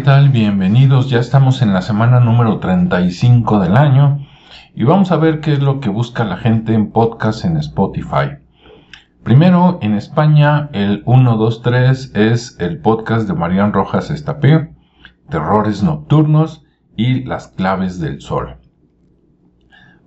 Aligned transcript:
¿qué 0.00 0.06
tal? 0.06 0.30
Bienvenidos. 0.30 1.10
Ya 1.10 1.18
estamos 1.18 1.60
en 1.60 1.74
la 1.74 1.82
semana 1.82 2.20
número 2.20 2.58
35 2.58 3.60
del 3.60 3.76
año 3.76 4.26
y 4.74 4.84
vamos 4.84 5.12
a 5.12 5.18
ver 5.18 5.40
qué 5.40 5.52
es 5.52 5.60
lo 5.60 5.78
que 5.78 5.90
busca 5.90 6.24
la 6.24 6.38
gente 6.38 6.72
en 6.72 6.90
podcast 6.90 7.44
en 7.44 7.58
Spotify. 7.58 8.38
Primero, 9.22 9.78
en 9.82 9.92
España, 9.92 10.70
el 10.72 11.04
123 11.04 12.12
es 12.14 12.56
el 12.60 12.80
podcast 12.80 13.28
de 13.28 13.34
Marian 13.34 13.74
Rojas 13.74 14.10
Estapé, 14.10 14.72
Terrores 15.28 15.82
Nocturnos 15.82 16.64
y 16.96 17.24
Las 17.24 17.48
Claves 17.48 18.00
del 18.00 18.22
Sol. 18.22 18.56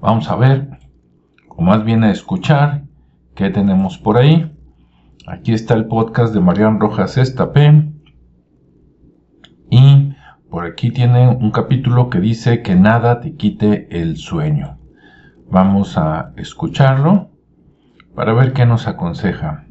Vamos 0.02 0.28
a 0.28 0.36
ver, 0.38 0.70
o 1.50 1.62
más 1.62 1.84
bien 1.84 2.04
a 2.04 2.10
escuchar, 2.10 2.86
qué 3.35 3.52
tenemos 3.52 3.99
por 3.99 4.18
ahí. 4.18 4.57
Aquí 5.27 5.54
está 5.54 5.76
el 5.76 5.85
podcast 5.85 6.34
de 6.34 6.40
Marian 6.40 6.80
Rojas 6.80 7.16
Estapé 7.20 7.93
y 9.73 10.13
por 10.52 10.68
aquí 10.68 10.91
tiene 10.91 11.27
un 11.30 11.50
capítulo 11.50 12.12
que 12.12 12.20
dice 12.20 12.62
que 12.62 12.76
nada 12.76 13.22
te 13.22 13.34
quite 13.34 13.88
el 13.90 14.18
sueño. 14.18 14.77
Vamos 15.49 15.98
a 15.98 16.32
escucharlo 16.38 17.32
para 18.13 18.34
ver 18.34 18.54
qué 18.54 18.68
nos 18.68 18.88
aconseja. 18.88 19.66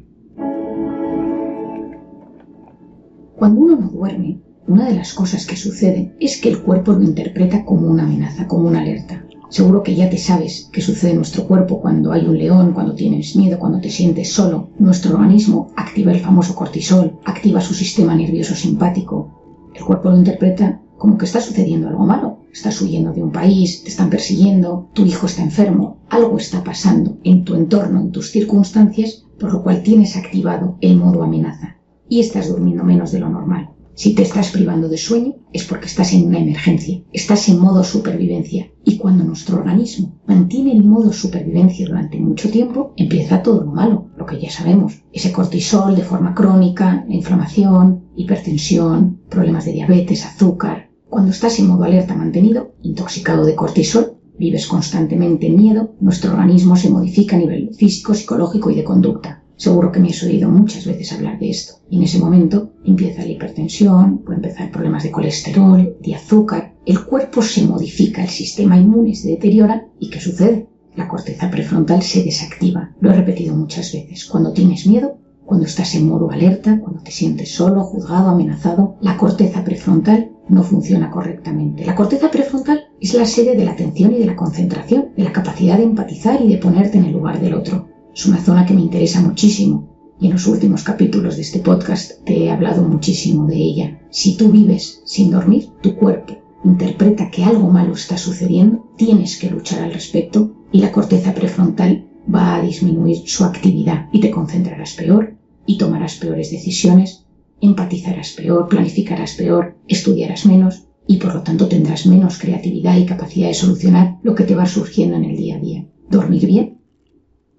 Cuando 3.37 3.61
uno 3.61 3.77
no 3.77 3.87
duerme, 3.87 4.41
una 4.67 4.87
de 4.89 4.95
las 4.95 5.13
cosas 5.13 5.45
que 5.45 5.55
sucede 5.55 6.13
es 6.19 6.41
que 6.41 6.49
el 6.49 6.61
cuerpo 6.61 6.91
lo 6.91 7.03
interpreta 7.03 7.63
como 7.63 7.87
una 7.87 8.03
amenaza, 8.03 8.45
como 8.45 8.67
una 8.67 8.81
alerta. 8.81 9.23
Seguro 9.47 9.83
que 9.83 9.95
ya 9.95 10.09
te 10.09 10.17
sabes 10.17 10.69
qué 10.73 10.81
sucede 10.81 11.11
en 11.11 11.17
nuestro 11.17 11.45
cuerpo 11.47 11.79
cuando 11.79 12.11
hay 12.11 12.25
un 12.25 12.37
león, 12.37 12.73
cuando 12.73 12.93
tienes 12.93 13.37
miedo, 13.37 13.57
cuando 13.57 13.79
te 13.79 13.89
sientes 13.89 14.33
solo. 14.33 14.69
Nuestro 14.79 15.13
organismo 15.13 15.71
activa 15.77 16.11
el 16.11 16.19
famoso 16.19 16.55
cortisol, 16.55 17.19
activa 17.23 17.61
su 17.61 17.73
sistema 17.73 18.15
nervioso 18.15 18.53
simpático, 18.55 19.42
el 19.73 19.83
cuerpo 19.83 20.09
lo 20.09 20.17
interpreta 20.17 20.81
como 20.97 21.17
que 21.17 21.25
está 21.25 21.41
sucediendo 21.41 21.87
algo 21.87 22.05
malo. 22.05 22.39
Estás 22.51 22.81
huyendo 22.81 23.11
de 23.11 23.23
un 23.23 23.31
país, 23.31 23.83
te 23.83 23.89
están 23.89 24.09
persiguiendo, 24.09 24.89
tu 24.93 25.05
hijo 25.05 25.25
está 25.25 25.41
enfermo, 25.41 25.97
algo 26.09 26.37
está 26.37 26.63
pasando 26.63 27.17
en 27.23 27.43
tu 27.43 27.55
entorno, 27.55 27.99
en 27.99 28.11
tus 28.11 28.31
circunstancias, 28.31 29.25
por 29.39 29.51
lo 29.51 29.63
cual 29.63 29.81
tienes 29.81 30.15
activado 30.15 30.77
el 30.81 30.97
modo 30.97 31.23
amenaza 31.23 31.77
y 32.07 32.19
estás 32.19 32.49
durmiendo 32.49 32.83
menos 32.83 33.11
de 33.11 33.19
lo 33.19 33.29
normal. 33.29 33.72
Si 33.95 34.15
te 34.15 34.23
estás 34.23 34.49
privando 34.49 34.89
de 34.89 34.97
sueño 34.97 35.35
es 35.51 35.65
porque 35.65 35.85
estás 35.85 36.13
en 36.13 36.25
una 36.25 36.39
emergencia, 36.39 37.03
estás 37.13 37.47
en 37.49 37.59
modo 37.59 37.83
supervivencia. 37.83 38.71
Y 38.83 38.97
cuando 38.97 39.23
nuestro 39.23 39.57
organismo 39.57 40.19
mantiene 40.25 40.71
el 40.71 40.83
modo 40.83 41.13
supervivencia 41.13 41.85
durante 41.85 42.19
mucho 42.19 42.49
tiempo, 42.49 42.93
empieza 42.97 43.43
todo 43.43 43.63
lo 43.63 43.71
malo, 43.71 44.09
lo 44.17 44.25
que 44.25 44.39
ya 44.39 44.49
sabemos. 44.49 45.03
Ese 45.11 45.31
cortisol 45.31 45.95
de 45.95 46.01
forma 46.01 46.33
crónica, 46.33 47.05
inflamación, 47.07 48.05
hipertensión, 48.15 49.21
problemas 49.29 49.65
de 49.65 49.73
diabetes, 49.73 50.25
azúcar. 50.25 50.89
Cuando 51.07 51.29
estás 51.29 51.59
en 51.59 51.67
modo 51.67 51.83
alerta 51.83 52.15
mantenido, 52.15 52.73
intoxicado 52.81 53.45
de 53.45 53.53
cortisol, 53.53 54.17
vives 54.39 54.65
constantemente 54.65 55.45
en 55.45 55.55
miedo, 55.55 55.95
nuestro 56.01 56.31
organismo 56.31 56.75
se 56.75 56.89
modifica 56.89 57.35
a 57.35 57.39
nivel 57.39 57.75
físico, 57.75 58.15
psicológico 58.15 58.71
y 58.71 58.75
de 58.75 58.83
conducta. 58.83 59.42
Seguro 59.55 59.91
que 59.91 59.99
me 59.99 60.09
has 60.09 60.23
oído 60.23 60.49
muchas 60.49 60.85
veces 60.85 61.11
hablar 61.13 61.39
de 61.39 61.49
esto. 61.49 61.75
Y 61.89 61.97
en 61.97 62.03
ese 62.03 62.19
momento 62.19 62.73
empieza 62.83 63.21
la 63.21 63.29
hipertensión, 63.29 64.19
puede 64.19 64.37
empezar 64.37 64.71
problemas 64.71 65.03
de 65.03 65.11
colesterol, 65.11 65.95
de 65.99 66.15
azúcar. 66.15 66.73
El 66.85 67.03
cuerpo 67.05 67.41
se 67.41 67.65
modifica, 67.65 68.23
el 68.23 68.29
sistema 68.29 68.77
inmune 68.77 69.15
se 69.15 69.29
deteriora. 69.29 69.85
¿Y 69.99 70.09
qué 70.09 70.19
sucede? 70.19 70.67
La 70.95 71.07
corteza 71.07 71.49
prefrontal 71.49 72.01
se 72.01 72.23
desactiva. 72.23 72.93
Lo 72.99 73.11
he 73.11 73.15
repetido 73.15 73.55
muchas 73.55 73.91
veces. 73.93 74.25
Cuando 74.25 74.53
tienes 74.53 74.85
miedo, 74.85 75.17
cuando 75.45 75.65
estás 75.65 75.93
en 75.95 76.07
modo 76.07 76.31
alerta, 76.31 76.79
cuando 76.79 77.03
te 77.03 77.11
sientes 77.11 77.53
solo, 77.53 77.83
juzgado, 77.83 78.29
amenazado, 78.29 78.97
la 79.01 79.17
corteza 79.17 79.63
prefrontal 79.63 80.31
no 80.49 80.63
funciona 80.63 81.09
correctamente. 81.09 81.85
La 81.85 81.95
corteza 81.95 82.29
prefrontal 82.31 82.85
es 82.99 83.13
la 83.13 83.25
sede 83.25 83.55
de 83.55 83.65
la 83.65 83.71
atención 83.71 84.13
y 84.13 84.19
de 84.19 84.25
la 84.25 84.35
concentración, 84.35 85.09
de 85.15 85.23
la 85.23 85.31
capacidad 85.31 85.77
de 85.77 85.83
empatizar 85.83 86.41
y 86.41 86.49
de 86.49 86.57
ponerte 86.57 86.97
en 86.97 87.05
el 87.05 87.13
lugar 87.13 87.39
del 87.39 87.53
otro. 87.53 87.92
Es 88.15 88.27
una 88.27 88.39
zona 88.39 88.65
que 88.65 88.75
me 88.75 88.81
interesa 88.81 89.21
muchísimo 89.21 89.89
y 90.21 90.27
en 90.27 90.33
los 90.33 90.45
últimos 90.45 90.83
capítulos 90.83 91.35
de 91.35 91.41
este 91.41 91.59
podcast 91.59 92.23
te 92.23 92.43
he 92.43 92.51
hablado 92.51 92.83
muchísimo 92.83 93.47
de 93.47 93.55
ella. 93.55 94.01
Si 94.11 94.37
tú 94.37 94.49
vives 94.51 95.01
sin 95.03 95.31
dormir, 95.31 95.69
tu 95.81 95.95
cuerpo 95.95 96.37
interpreta 96.63 97.31
que 97.31 97.43
algo 97.43 97.69
malo 97.69 97.93
está 97.93 98.17
sucediendo, 98.17 98.87
tienes 98.97 99.37
que 99.37 99.49
luchar 99.49 99.81
al 99.81 99.93
respecto 99.93 100.53
y 100.71 100.79
la 100.79 100.91
corteza 100.91 101.33
prefrontal 101.33 102.07
va 102.33 102.55
a 102.55 102.61
disminuir 102.61 103.27
su 103.27 103.43
actividad 103.45 104.07
y 104.13 104.19
te 104.19 104.29
concentrarás 104.29 104.93
peor 104.93 105.35
y 105.65 105.79
tomarás 105.79 106.15
peores 106.15 106.51
decisiones, 106.51 107.25
empatizarás 107.61 108.29
peor, 108.29 108.69
planificarás 108.69 109.33
peor, 109.33 109.75
estudiarás 109.87 110.45
menos 110.45 110.83
y 111.07 111.17
por 111.17 111.33
lo 111.33 111.41
tanto 111.41 111.67
tendrás 111.67 112.05
menos 112.05 112.37
creatividad 112.37 112.95
y 112.95 113.07
capacidad 113.07 113.47
de 113.47 113.55
solucionar 113.55 114.19
lo 114.21 114.35
que 114.35 114.43
te 114.43 114.55
va 114.55 114.67
surgiendo 114.67 115.17
en 115.17 115.25
el 115.25 115.35
día 115.35 115.55
a 115.55 115.59
día. 115.59 115.85
Dormir 116.09 116.45
bien 116.45 116.72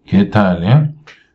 ¿Qué 0.07 0.27
tal, 0.27 0.65
eh? 0.65 0.95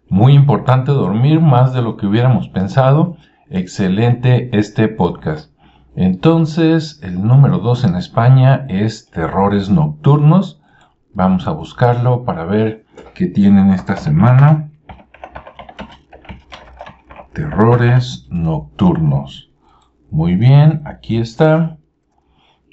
Muy 0.09 0.33
importante 0.33 0.91
dormir 0.91 1.41
más 1.41 1.73
de 1.73 1.81
lo 1.81 1.97
que 1.97 2.05
hubiéramos 2.05 2.49
pensado. 2.49 3.17
Excelente 3.49 4.55
este 4.55 4.87
podcast. 4.87 5.51
Entonces, 5.95 6.99
el 7.01 7.25
número 7.25 7.57
2 7.57 7.85
en 7.85 7.95
España 7.95 8.67
es 8.69 9.09
Terrores 9.09 9.71
Nocturnos. 9.71 10.61
Vamos 11.15 11.47
a 11.47 11.51
buscarlo 11.51 12.25
para 12.25 12.45
ver 12.45 12.85
qué 13.15 13.25
tienen 13.25 13.71
esta 13.71 13.97
semana. 13.97 14.69
Terrores 17.33 18.27
Nocturnos. 18.29 19.49
Muy 20.11 20.35
bien, 20.35 20.83
aquí 20.85 21.17
está. 21.17 21.77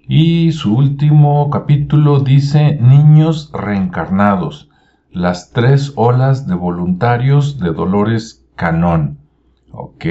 Y 0.06 0.52
su 0.52 0.76
último 0.76 1.48
capítulo 1.48 2.20
dice 2.20 2.76
Niños 2.82 3.50
Reencarnados 3.54 4.68
las 5.16 5.50
tres 5.50 5.94
olas 5.97 6.47
de 6.47 6.54
voluntarios 6.54 7.59
de 7.59 7.72
Dolores 7.72 8.44
Canón. 8.54 9.19
Ok. 9.72 10.04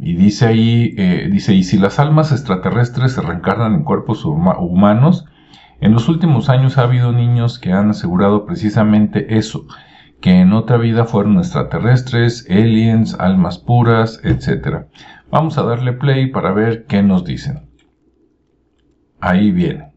Y 0.00 0.16
dice 0.16 0.46
ahí, 0.46 0.94
eh, 0.98 1.28
dice, 1.30 1.54
y 1.54 1.62
si 1.62 1.78
las 1.78 2.00
almas 2.00 2.32
extraterrestres 2.32 3.12
se 3.12 3.22
reencarnan 3.22 3.74
en 3.74 3.84
cuerpos 3.84 4.24
humanos, 4.24 5.26
en 5.80 5.92
los 5.92 6.08
últimos 6.08 6.48
años 6.48 6.76
ha 6.76 6.82
habido 6.82 7.12
niños 7.12 7.60
que 7.60 7.72
han 7.72 7.90
asegurado 7.90 8.46
precisamente 8.46 9.38
eso, 9.38 9.64
que 10.20 10.40
en 10.40 10.52
otra 10.54 10.76
vida 10.76 11.04
fueron 11.04 11.38
extraterrestres, 11.38 12.48
aliens, 12.50 13.14
almas 13.20 13.58
puras, 13.58 14.20
etc. 14.24 14.86
Vamos 15.30 15.56
a 15.56 15.62
darle 15.62 15.92
play 15.92 16.32
para 16.32 16.50
ver 16.50 16.84
qué 16.86 17.04
nos 17.04 17.24
dicen. 17.24 17.68
Ahí 19.20 19.52
viene. 19.52 19.87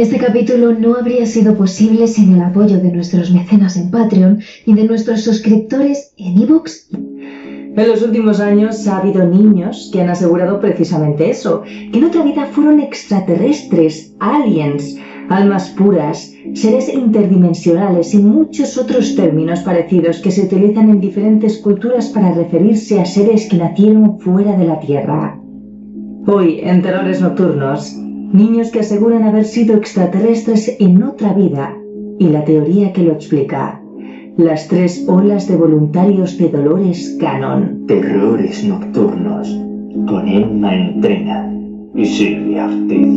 Este 0.00 0.16
capítulo 0.16 0.72
no 0.72 0.94
habría 0.94 1.26
sido 1.26 1.58
posible 1.58 2.08
sin 2.08 2.32
el 2.32 2.40
apoyo 2.40 2.78
de 2.78 2.90
nuestros 2.90 3.30
mecenas 3.30 3.76
en 3.76 3.90
Patreon 3.90 4.40
y 4.64 4.72
de 4.72 4.84
nuestros 4.84 5.20
suscriptores 5.20 6.14
en 6.16 6.40
ebooks. 6.40 6.88
En 6.90 7.86
los 7.86 8.00
últimos 8.00 8.40
años 8.40 8.88
ha 8.88 8.96
habido 8.96 9.26
niños 9.26 9.90
que 9.92 10.00
han 10.00 10.08
asegurado 10.08 10.58
precisamente 10.58 11.28
eso, 11.28 11.64
que 11.64 11.98
en 11.98 12.04
otra 12.04 12.22
vida 12.22 12.46
fueron 12.46 12.80
extraterrestres, 12.80 14.14
aliens, 14.20 14.96
almas 15.28 15.68
puras, 15.68 16.32
seres 16.54 16.88
interdimensionales 16.88 18.14
y 18.14 18.20
muchos 18.20 18.78
otros 18.78 19.14
términos 19.14 19.60
parecidos 19.60 20.20
que 20.20 20.30
se 20.30 20.44
utilizan 20.46 20.88
en 20.88 21.00
diferentes 21.00 21.58
culturas 21.58 22.08
para 22.08 22.32
referirse 22.32 22.98
a 22.98 23.04
seres 23.04 23.50
que 23.50 23.58
nacieron 23.58 24.18
fuera 24.18 24.56
de 24.56 24.64
la 24.64 24.80
Tierra. 24.80 25.38
Hoy, 26.26 26.60
en 26.62 26.80
Terrores 26.80 27.20
Nocturnos, 27.20 27.99
niños 28.32 28.70
que 28.70 28.80
aseguran 28.80 29.24
haber 29.24 29.44
sido 29.44 29.76
extraterrestres 29.76 30.76
en 30.78 31.02
otra 31.02 31.32
vida 31.32 31.76
y 32.18 32.28
la 32.28 32.44
teoría 32.44 32.92
que 32.92 33.02
lo 33.02 33.12
explica. 33.12 33.82
Las 34.36 34.68
tres 34.68 35.04
olas 35.08 35.48
de 35.48 35.56
voluntarios 35.56 36.38
de 36.38 36.48
Dolores 36.48 37.16
Canon. 37.20 37.86
Terrores 37.86 38.64
nocturnos 38.64 39.48
con 40.06 40.28
Emma 40.28 40.74
Entrena 40.74 41.52
y 41.94 42.04
Silvia 42.04 42.66
Ortiz. 42.66 43.08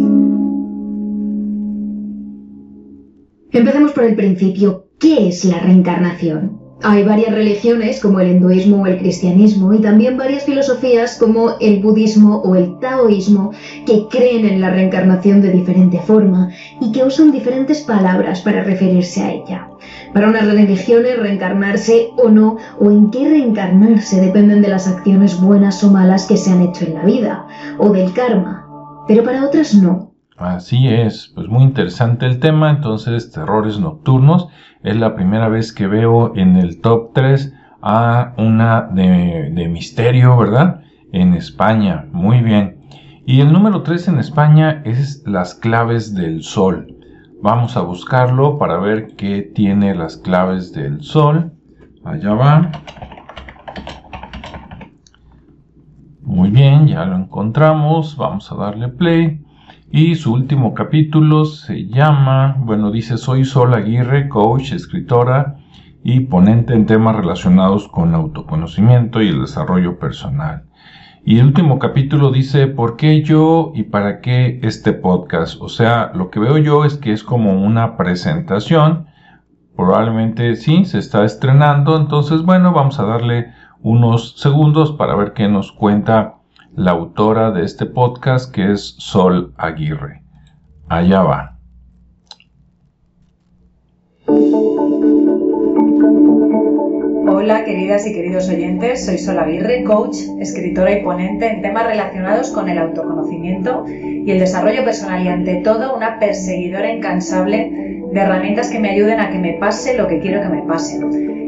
Empecemos 3.51 3.91
por 3.91 4.03
el 4.05 4.15
principio. 4.15 4.88
¿Qué 4.99 5.27
es 5.27 5.45
la 5.45 5.59
reencarnación? 5.59 6.62
Hay 6.85 7.03
varias 7.03 7.33
religiones 7.33 8.01
como 8.01 8.19
el 8.19 8.31
hinduismo 8.31 8.81
o 8.81 8.88
el 8.88 8.97
cristianismo 8.97 9.74
y 9.74 9.80
también 9.80 10.18
varias 10.18 10.44
filosofías 10.44 11.18
como 11.18 11.56
el 11.62 11.81
budismo 11.81 12.41
o 12.41 12.57
el 12.57 12.77
taoísmo 12.80 13.51
que 13.85 14.07
creen 14.09 14.45
en 14.45 14.59
la 14.59 14.69
reencarnación 14.69 15.41
de 15.41 15.51
diferente 15.51 16.00
forma 16.00 16.50
y 16.81 16.91
que 16.91 17.06
usan 17.06 17.31
diferentes 17.31 17.81
palabras 17.83 18.41
para 18.41 18.65
referirse 18.65 19.24
a 19.24 19.31
ella. 19.31 19.69
Para 20.13 20.27
unas 20.27 20.45
religiones 20.45 21.18
reencarnarse 21.18 22.09
o 22.18 22.27
no 22.27 22.57
o 22.77 22.91
en 22.91 23.12
qué 23.12 23.29
reencarnarse 23.29 24.19
dependen 24.19 24.62
de 24.62 24.68
las 24.68 24.86
acciones 24.86 25.39
buenas 25.39 25.81
o 25.86 25.89
malas 25.89 26.25
que 26.25 26.36
se 26.36 26.51
han 26.51 26.63
hecho 26.63 26.83
en 26.83 26.95
la 26.95 27.06
vida 27.06 27.47
o 27.77 27.91
del 27.91 28.12
karma, 28.12 28.68
pero 29.07 29.24
para 29.24 29.45
otras 29.45 29.74
no. 29.74 30.12
Así 30.36 30.89
es, 30.89 31.31
pues 31.33 31.47
muy 31.47 31.63
interesante 31.63 32.25
el 32.25 32.39
tema, 32.39 32.71
entonces 32.71 33.31
terrores 33.31 33.79
nocturnos 33.79 34.50
es 34.83 34.97
la 34.97 35.15
primera 35.15 35.47
vez 35.47 35.71
que 35.71 35.88
veo 35.88 36.35
en 36.35 36.57
el 36.57 36.81
top 36.81 37.12
3 37.13 37.53
a 37.81 38.33
una 38.38 38.81
de, 38.81 39.68
misterio, 39.69 40.38
¿verdad? 40.38 40.81
En 41.12 41.33
España. 41.33 42.06
Muy 42.12 42.41
bien. 42.41 42.77
Y 43.25 43.39
el 43.39 43.53
número 43.53 43.83
3 43.83 44.09
en 44.09 44.19
España 44.19 44.81
es 44.85 45.24
las 45.25 45.56
claves 45.56 46.13
del 46.13 46.44
sol. 46.44 46.97
Vamos 47.41 47.77
a 47.77 47.81
buscarlo 47.81 48.57
para 48.57 48.77
ver 48.77 49.15
qué 49.15 49.41
tiene 49.41 49.95
las 49.95 50.18
claves 50.18 50.74
del 50.74 51.01
sol. 51.01 51.53
Allá 52.03 52.33
va. 52.33 52.71
Muy 56.21 56.50
bien, 56.50 56.88
ya 56.88 57.06
lo 57.06 57.15
encontramos. 57.15 58.18
Vamos 58.18 58.51
a 58.51 58.56
darle 58.56 58.89
play. 58.89 59.41
Y 59.95 60.15
su 60.15 60.33
último 60.33 60.73
capítulo 60.73 61.45
se 61.45 61.85
llama, 61.85 62.57
bueno, 62.57 62.89
dice 62.89 63.15
Soy 63.15 63.45
Sol 63.45 63.75
Aguirre, 63.75 64.27
coach, 64.27 64.71
escritora 64.71 65.57
y 66.03 66.21
ponente 66.21 66.73
en 66.73 66.87
temas 66.87 67.15
relacionados 67.15 67.87
con 67.89 68.15
autoconocimiento 68.15 69.21
y 69.21 69.27
el 69.27 69.41
desarrollo 69.41 69.99
personal. 69.99 70.63
Y 71.23 71.37
el 71.37 71.45
último 71.45 71.77
capítulo 71.77 72.31
dice, 72.31 72.65
¿por 72.65 72.95
qué 72.95 73.21
yo 73.21 73.71
y 73.75 73.83
para 73.83 74.19
qué 74.19 74.59
este 74.63 74.93
podcast? 74.93 75.61
O 75.61 75.69
sea, 75.69 76.11
lo 76.15 76.31
que 76.31 76.39
veo 76.39 76.57
yo 76.57 76.85
es 76.85 76.97
que 76.97 77.13
es 77.13 77.23
como 77.23 77.63
una 77.63 77.95
presentación. 77.95 79.05
Probablemente 79.75 80.55
sí, 80.55 80.85
se 80.85 80.97
está 80.97 81.23
estrenando. 81.23 81.97
Entonces, 81.97 82.41
bueno, 82.41 82.73
vamos 82.73 82.99
a 82.99 83.05
darle 83.05 83.53
unos 83.83 84.39
segundos 84.39 84.91
para 84.93 85.15
ver 85.15 85.33
qué 85.33 85.47
nos 85.47 85.71
cuenta 85.71 86.37
la 86.75 86.91
autora 86.91 87.51
de 87.51 87.63
este 87.63 87.85
podcast, 87.85 88.53
que 88.53 88.71
es 88.71 88.95
Sol 88.97 89.53
Aguirre. 89.57 90.23
Allá 90.89 91.21
va. 91.21 91.59
Hola 97.27 97.65
queridas 97.65 98.07
y 98.07 98.13
queridos 98.13 98.49
oyentes, 98.49 99.05
soy 99.05 99.17
Sol 99.17 99.37
Aguirre, 99.37 99.83
coach, 99.83 100.15
escritora 100.39 100.97
y 100.97 101.03
ponente 101.03 101.47
en 101.47 101.61
temas 101.61 101.85
relacionados 101.85 102.49
con 102.51 102.69
el 102.69 102.77
autoconocimiento 102.77 103.85
y 103.87 104.31
el 104.31 104.39
desarrollo 104.39 104.83
personal 104.83 105.23
y 105.23 105.27
ante 105.27 105.55
todo 105.57 105.95
una 105.95 106.19
perseguidora 106.19 106.91
incansable 106.91 108.01
de 108.13 108.19
herramientas 108.19 108.69
que 108.69 108.80
me 108.80 108.92
ayuden 108.92 109.19
a 109.19 109.31
que 109.31 109.39
me 109.39 109.54
pase 109.54 109.98
lo 109.98 110.07
que 110.07 110.19
quiero 110.19 110.39
que 110.42 110.50
me 110.50 110.62
pase. 110.62 111.00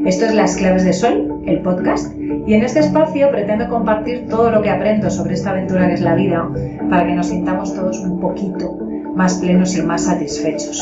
Esto 0.06 0.26
es 0.26 0.34
Las 0.34 0.56
Claves 0.56 0.84
de 0.84 0.94
Sol, 0.94 1.44
el 1.46 1.60
podcast, 1.60 2.12
y 2.20 2.56
en 2.56 2.64
este 2.64 2.80
espacio 2.80 3.30
pretendo 3.30 3.70
compartir 3.70 4.28
todo 4.28 4.50
lo 4.50 4.64
que 4.64 4.72
aprendo 4.72 5.12
sobre 5.12 5.36
esta 5.36 5.52
aventura 5.52 5.88
que 5.88 5.94
es 5.94 6.02
la 6.02 6.16
vida 6.16 6.50
para 6.90 7.06
que 7.06 7.14
nos 7.14 7.28
sintamos 7.28 7.76
todos 7.76 8.00
un 8.00 8.20
poquito 8.20 8.80
más 9.16 9.36
plenos 9.36 9.78
y 9.78 9.84
más 9.84 10.06
satisfechos. 10.06 10.82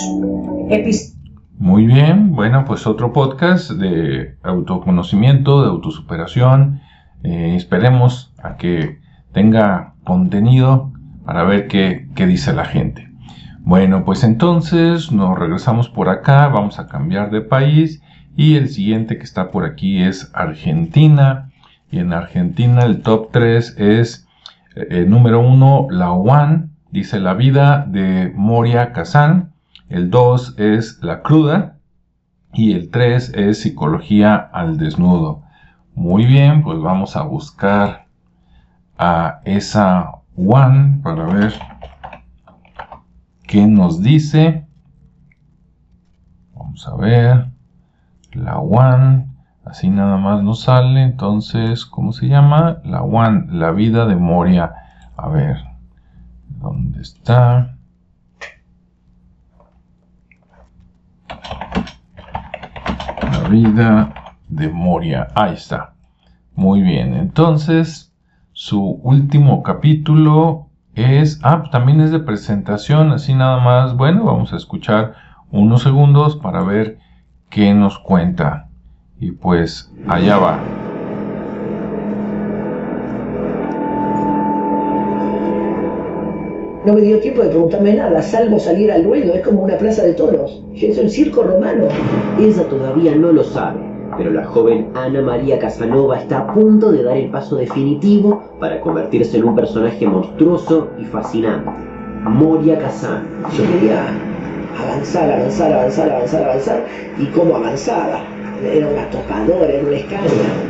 Muy 1.59 1.85
bien, 1.85 2.33
bueno, 2.33 2.63
pues 2.65 2.87
otro 2.87 3.11
podcast 3.11 3.71
de 3.71 4.37
autoconocimiento, 4.41 5.63
de 5.63 5.69
autosuperación. 5.69 6.79
Eh, 7.23 7.55
esperemos 7.57 8.33
a 8.41 8.55
que 8.55 8.99
tenga 9.33 9.95
contenido 10.05 10.93
para 11.25 11.43
ver 11.43 11.67
qué, 11.67 12.07
qué 12.15 12.25
dice 12.25 12.53
la 12.53 12.65
gente. 12.65 13.12
Bueno, 13.65 14.03
pues 14.03 14.25
entonces 14.25 15.13
nos 15.13 15.39
regresamos 15.39 15.87
por 15.87 16.09
acá, 16.09 16.49
vamos 16.49 16.79
a 16.79 16.87
cambiar 16.87 17.31
de 17.31 17.39
país 17.39 18.01
y 18.35 18.57
el 18.57 18.67
siguiente 18.67 19.17
que 19.17 19.23
está 19.23 19.51
por 19.51 19.63
aquí 19.63 20.03
es 20.03 20.29
Argentina. 20.33 21.49
Y 21.89 21.99
en 21.99 22.11
Argentina 22.11 22.83
el 22.83 23.01
top 23.01 23.29
3 23.31 23.75
es 23.77 24.27
el 24.75 25.03
eh, 25.03 25.05
número 25.05 25.39
1, 25.39 25.87
la 25.91 26.11
One, 26.11 26.71
dice 26.91 27.21
la 27.21 27.35
vida 27.35 27.85
de 27.87 28.33
Moria 28.35 28.91
Kazan. 28.91 29.53
El 29.87 30.09
2 30.09 30.55
es 30.59 30.99
la 31.01 31.21
cruda. 31.21 31.77
Y 32.51 32.73
el 32.73 32.89
3 32.89 33.31
es 33.33 33.61
psicología 33.61 34.35
al 34.35 34.77
desnudo. 34.77 35.41
Muy 35.95 36.25
bien, 36.25 36.63
pues 36.63 36.81
vamos 36.81 37.15
a 37.15 37.21
buscar 37.21 38.07
a 38.97 39.39
esa 39.45 40.11
one 40.35 40.99
para 41.01 41.23
ver 41.23 41.53
qué 43.53 43.67
nos 43.67 44.01
dice. 44.01 44.65
Vamos 46.55 46.87
a 46.87 46.95
ver. 46.95 47.49
La 48.31 48.57
one. 48.57 49.27
Así 49.63 49.91
nada 49.91 50.17
más 50.17 50.41
nos 50.41 50.61
sale. 50.61 51.03
Entonces, 51.03 51.85
¿cómo 51.85 52.13
se 52.13 52.27
llama? 52.27 52.79
La 52.83 53.03
one. 53.03 53.45
La 53.51 53.69
vida 53.69 54.07
de 54.07 54.15
Moria. 54.15 54.73
A 55.15 55.27
ver. 55.27 55.57
¿Dónde 56.47 57.01
está? 57.01 57.77
vida 63.51 64.15
de 64.49 64.67
Moria. 64.69 65.27
Ahí 65.35 65.53
está. 65.53 65.93
Muy 66.55 66.81
bien. 66.81 67.13
Entonces, 67.13 68.11
su 68.51 68.81
último 68.81 69.61
capítulo 69.61 70.69
es... 70.95 71.39
Ah, 71.43 71.63
también 71.71 72.01
es 72.01 72.11
de 72.11 72.19
presentación. 72.19 73.11
Así 73.11 73.33
nada 73.33 73.59
más. 73.59 73.95
Bueno, 73.95 74.25
vamos 74.25 74.53
a 74.53 74.57
escuchar 74.57 75.13
unos 75.51 75.83
segundos 75.83 76.35
para 76.35 76.63
ver 76.63 76.99
qué 77.49 77.73
nos 77.73 77.99
cuenta. 77.99 78.69
Y 79.19 79.31
pues 79.31 79.91
allá 80.07 80.37
va. 80.37 80.59
No 86.85 86.93
me 86.93 87.01
dio 87.01 87.17
tiempo 87.21 87.41
de 87.41 87.49
preguntarme 87.49 87.93
nada, 87.93 88.21
salvo 88.21 88.59
salir 88.59 88.91
al 88.91 89.05
ruedo, 89.05 89.33
es 89.33 89.41
como 89.41 89.61
una 89.61 89.77
plaza 89.77 90.03
de 90.03 90.13
toros. 90.15 90.61
Es 90.75 90.97
el 90.97 91.09
circo 91.09 91.43
romano. 91.43 91.85
Ella 92.37 92.67
todavía 92.67 93.15
no 93.15 93.31
lo 93.31 93.41
sabe, 93.41 93.79
pero 94.17 94.31
la 94.31 94.45
joven 94.45 94.89
Ana 94.95 95.21
María 95.21 95.59
Casanova 95.59 96.19
está 96.19 96.39
a 96.39 96.53
punto 96.53 96.91
de 96.91 97.03
dar 97.03 97.17
el 97.17 97.29
paso 97.29 97.55
definitivo 97.55 98.43
para 98.59 98.81
convertirse 98.81 99.37
en 99.37 99.45
un 99.45 99.55
personaje 99.55 100.07
monstruoso 100.07 100.89
y 100.99 101.05
fascinante. 101.05 101.71
Moria 102.23 102.77
Kazan. 102.79 103.23
Yo 103.57 103.63
quería 103.65 104.05
avanzar, 104.81 105.31
avanzar, 105.31 105.73
avanzar, 105.73 106.11
avanzar, 106.11 106.43
avanzar, 106.43 106.85
y 107.17 107.25
cómo 107.27 107.55
avanzaba 107.55 108.21
era 108.65 108.87
una 108.87 109.09
topadora, 109.09 109.65
era 109.65 109.87
una 109.87 109.97
escala. 109.97 110.29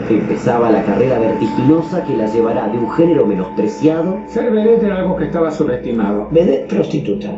Empezaba 0.09 0.71
la 0.71 0.83
carrera 0.83 1.19
vertiginosa 1.19 2.03
que 2.03 2.15
la 2.15 2.25
llevará 2.27 2.67
de 2.67 2.77
un 2.77 2.89
género 2.91 3.25
menospreciado. 3.25 4.19
Ser 4.27 4.51
vedette 4.51 4.85
era 4.85 4.99
algo 4.99 5.15
que 5.15 5.25
estaba 5.25 5.51
subestimado. 5.51 6.27
Vedette 6.31 6.73
prostituta. 6.73 7.29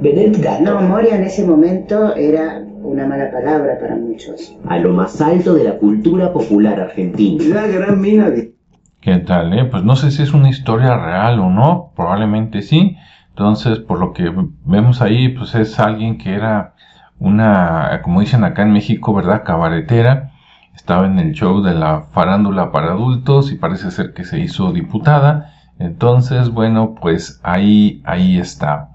Vedette 0.00 0.40
gato. 0.40 0.62
No, 0.62 0.80
Moria 0.80 1.16
en 1.16 1.24
ese 1.24 1.44
momento 1.44 2.14
era 2.14 2.64
una 2.90 3.06
mala 3.06 3.30
palabra 3.30 3.78
para 3.78 3.94
muchos. 3.94 4.56
A 4.68 4.78
lo 4.78 4.92
más 4.92 5.20
alto 5.20 5.54
de 5.54 5.64
la 5.64 5.78
cultura 5.78 6.32
popular 6.32 6.80
argentina. 6.80 7.42
La 7.54 7.66
gran 7.68 8.00
mina 8.00 8.30
de... 8.30 8.54
¿Qué 9.00 9.16
tal? 9.18 9.56
Eh? 9.56 9.64
Pues 9.64 9.84
no 9.84 9.94
sé 9.94 10.10
si 10.10 10.22
es 10.22 10.32
una 10.32 10.50
historia 10.50 10.96
real 10.96 11.38
o 11.38 11.50
no, 11.50 11.92
probablemente 11.94 12.62
sí. 12.62 12.96
Entonces, 13.30 13.78
por 13.78 14.00
lo 14.00 14.12
que 14.12 14.32
vemos 14.64 15.00
ahí, 15.00 15.28
pues 15.28 15.54
es 15.54 15.78
alguien 15.78 16.18
que 16.18 16.34
era 16.34 16.74
una, 17.18 18.00
como 18.02 18.20
dicen 18.20 18.42
acá 18.44 18.62
en 18.62 18.72
México, 18.72 19.14
¿verdad? 19.14 19.44
Cabaretera. 19.44 20.32
Estaba 20.74 21.06
en 21.06 21.18
el 21.18 21.32
show 21.32 21.62
de 21.62 21.74
la 21.74 22.02
farándula 22.12 22.72
para 22.72 22.92
adultos 22.92 23.52
y 23.52 23.56
parece 23.56 23.90
ser 23.90 24.12
que 24.14 24.24
se 24.24 24.40
hizo 24.40 24.72
diputada. 24.72 25.52
Entonces, 25.78 26.50
bueno, 26.50 26.96
pues 27.00 27.40
ahí, 27.42 28.02
ahí 28.04 28.38
está. 28.38 28.89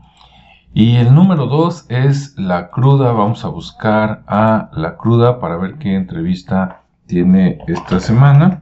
Y 0.78 0.98
el 0.98 1.16
número 1.16 1.46
dos 1.46 1.86
es 1.88 2.38
la 2.38 2.70
cruda. 2.70 3.14
Vamos 3.14 3.46
a 3.46 3.48
buscar 3.48 4.24
a 4.28 4.70
la 4.74 4.98
cruda 4.98 5.40
para 5.40 5.56
ver 5.56 5.76
qué 5.76 5.96
entrevista 5.96 6.82
tiene 7.06 7.60
esta 7.66 8.02
semana. 8.02 8.62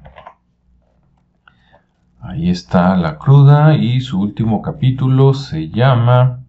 Ahí 2.21 2.51
está 2.51 2.95
la 2.97 3.17
cruda 3.17 3.73
y 3.73 3.99
su 4.01 4.21
último 4.21 4.61
capítulo 4.61 5.33
se 5.33 5.69
llama 5.69 6.41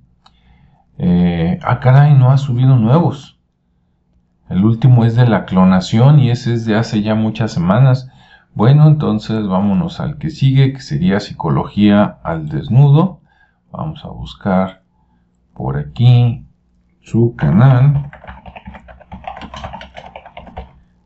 eh, 0.99 1.59
ah, 1.62 1.80
caray, 1.80 2.12
no 2.12 2.30
ha 2.30 2.37
subido 2.37 2.76
nuevos. 2.76 3.40
El 4.50 4.66
último 4.66 5.06
es 5.06 5.16
de 5.16 5.26
la 5.26 5.47
clonación 5.47 6.21
y 6.21 6.30
ese 6.30 6.52
es 6.52 6.66
de 6.66 6.76
hace 6.76 7.00
ya 7.00 7.14
muchas 7.14 7.52
semanas. 7.52 8.11
Bueno, 8.52 8.87
entonces 8.87 9.47
vámonos 9.47 9.99
al 9.99 10.18
que 10.18 10.28
sigue, 10.28 10.75
que 10.75 10.80
sería 10.80 11.21
psicología 11.21 12.18
al 12.23 12.50
desnudo. 12.50 13.23
Vamos 13.73 14.04
a 14.04 14.09
buscar 14.09 14.83
por 15.54 15.78
aquí 15.78 16.44
su 17.00 17.34
canal. 17.37 18.11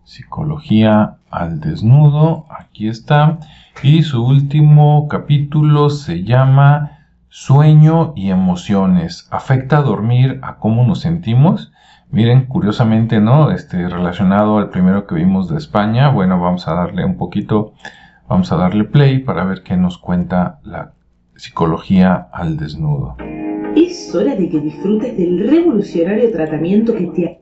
Psicología 0.05 1.17
al 1.31 1.61
desnudo, 1.61 2.47
aquí 2.51 2.89
está. 2.89 3.39
Y 3.83 4.03
su 4.03 4.25
último 4.25 5.07
capítulo 5.09 5.91
se 5.91 6.25
llama 6.25 6.99
Sueño 7.29 8.13
y 8.17 8.31
emociones. 8.31 9.29
¿Afecta 9.31 9.79
a 9.79 9.83
dormir 9.83 10.41
a 10.43 10.57
cómo 10.57 10.85
nos 10.85 11.01
sentimos? 11.01 11.73
Miren, 12.11 12.47
curiosamente, 12.47 13.21
¿no? 13.21 13.51
Este, 13.51 13.89
relacionado 13.89 14.59
al 14.59 14.71
primero 14.71 15.07
que 15.07 15.15
vimos 15.15 15.49
de 15.49 15.59
España. 15.59 16.09
Bueno, 16.09 16.41
vamos 16.41 16.67
a 16.67 16.75
darle 16.75 17.05
un 17.05 17.17
poquito, 17.17 17.75
vamos 18.29 18.51
a 18.51 18.57
darle 18.57 18.85
play 18.85 19.19
para 19.19 19.45
ver 19.45 19.63
qué 19.63 19.77
nos 19.77 19.99
cuenta 19.99 20.59
la 20.65 20.93
psicología 21.37 22.29
al 22.33 22.57
desnudo. 22.57 23.17
Es 23.77 24.15
hora 24.15 24.35
de 24.35 24.49
que 24.49 24.61
disfrutes 24.61 25.17
del 25.17 25.49
revolucionario 25.49 26.31
tratamiento 26.31 26.95
que 26.95 27.07
te 27.07 27.39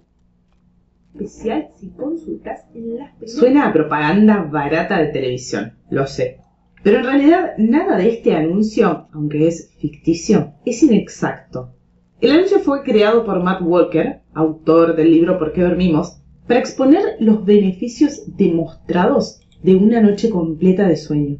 especial 1.16 1.68
si 1.74 1.90
consultas 1.90 2.60
las 2.74 3.32
Suena 3.32 3.68
a 3.68 3.72
propaganda 3.72 4.42
barata 4.42 4.98
de 4.98 5.08
televisión, 5.08 5.72
lo 5.90 6.06
sé. 6.06 6.40
Pero 6.82 6.98
en 6.98 7.04
realidad 7.04 7.52
nada 7.58 7.96
de 7.96 8.10
este 8.10 8.34
anuncio, 8.34 9.08
aunque 9.12 9.48
es 9.48 9.74
ficticio, 9.78 10.52
es 10.64 10.82
inexacto. 10.82 11.72
El 12.20 12.32
anuncio 12.32 12.60
fue 12.60 12.82
creado 12.82 13.24
por 13.24 13.42
Matt 13.42 13.62
Walker, 13.62 14.20
autor 14.34 14.94
del 14.94 15.10
libro 15.10 15.38
¿Por 15.38 15.52
qué 15.52 15.62
dormimos?, 15.62 16.20
para 16.46 16.60
exponer 16.60 17.02
los 17.18 17.44
beneficios 17.44 18.36
demostrados 18.36 19.40
de 19.62 19.74
una 19.74 20.00
noche 20.00 20.30
completa 20.30 20.86
de 20.86 20.96
sueño. 20.96 21.38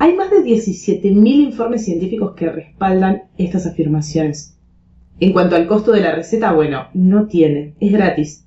Hay 0.00 0.14
más 0.14 0.30
de 0.30 0.44
17.000 0.44 1.26
informes 1.26 1.84
científicos 1.84 2.34
que 2.36 2.50
respaldan 2.50 3.24
estas 3.36 3.66
afirmaciones. 3.66 4.56
En 5.18 5.32
cuanto 5.32 5.56
al 5.56 5.66
costo 5.66 5.90
de 5.90 6.00
la 6.00 6.14
receta, 6.14 6.52
bueno, 6.52 6.86
no 6.94 7.26
tiene, 7.26 7.74
es 7.80 7.92
gratis. 7.92 8.46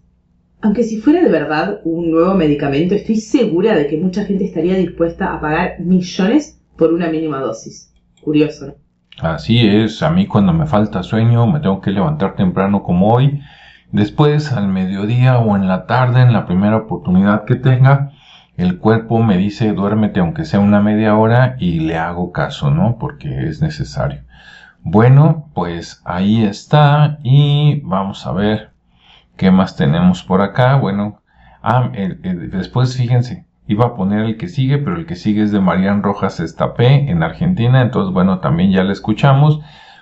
Aunque 0.61 0.83
si 0.83 1.01
fuera 1.01 1.21
de 1.21 1.29
verdad 1.29 1.81
un 1.83 2.11
nuevo 2.11 2.33
medicamento, 2.35 2.95
estoy 2.95 3.17
segura 3.17 3.75
de 3.75 3.87
que 3.87 3.97
mucha 3.97 4.23
gente 4.23 4.45
estaría 4.45 4.75
dispuesta 4.75 5.33
a 5.33 5.41
pagar 5.41 5.81
millones 5.81 6.61
por 6.77 6.93
una 6.93 7.09
mínima 7.09 7.39
dosis. 7.39 7.93
Curioso, 8.21 8.67
¿no? 8.67 8.73
Así 9.19 9.59
es, 9.59 10.01
a 10.03 10.09
mí 10.09 10.27
cuando 10.27 10.53
me 10.53 10.67
falta 10.67 11.03
sueño 11.03 11.45
me 11.47 11.59
tengo 11.59 11.81
que 11.81 11.91
levantar 11.91 12.35
temprano 12.35 12.81
como 12.81 13.13
hoy, 13.13 13.41
después 13.91 14.53
al 14.53 14.69
mediodía 14.69 15.39
o 15.39 15.55
en 15.57 15.67
la 15.67 15.85
tarde, 15.85 16.21
en 16.21 16.31
la 16.31 16.45
primera 16.45 16.77
oportunidad 16.77 17.43
que 17.43 17.55
tenga, 17.55 18.13
el 18.61 18.77
cuerpo 18.77 19.23
me 19.23 19.37
dice 19.37 19.73
duérmete 19.73 20.19
aunque 20.19 20.45
sea 20.45 20.59
una 20.59 20.81
media 20.81 21.15
hora 21.15 21.55
y 21.59 21.79
le 21.79 21.97
hago 21.97 22.31
caso, 22.31 22.69
¿no? 22.69 22.97
Porque 22.99 23.47
es 23.47 23.61
necesario. 23.61 24.21
Bueno, 24.83 25.49
pues 25.53 26.01
ahí 26.05 26.43
está 26.43 27.19
y 27.23 27.81
vamos 27.81 28.25
a 28.25 28.31
ver 28.31 28.71
qué 29.37 29.51
más 29.51 29.75
tenemos 29.75 30.23
por 30.23 30.41
acá. 30.41 30.75
Bueno, 30.75 31.21
ah, 31.63 31.91
después 31.93 32.97
fíjense, 32.97 33.45
iba 33.67 33.85
a 33.85 33.95
poner 33.95 34.25
el 34.25 34.37
que 34.37 34.47
sigue, 34.47 34.77
pero 34.77 34.97
el 34.97 35.05
que 35.05 35.15
sigue 35.15 35.43
es 35.43 35.51
de 35.51 35.59
Marian 35.59 36.03
Rojas 36.03 36.39
Estapé 36.39 37.09
en 37.09 37.23
Argentina, 37.23 37.81
entonces 37.81 38.13
bueno, 38.13 38.39
también 38.39 38.71
ya 38.71 38.83
le 38.83 38.93
escuchamos. 38.93 39.61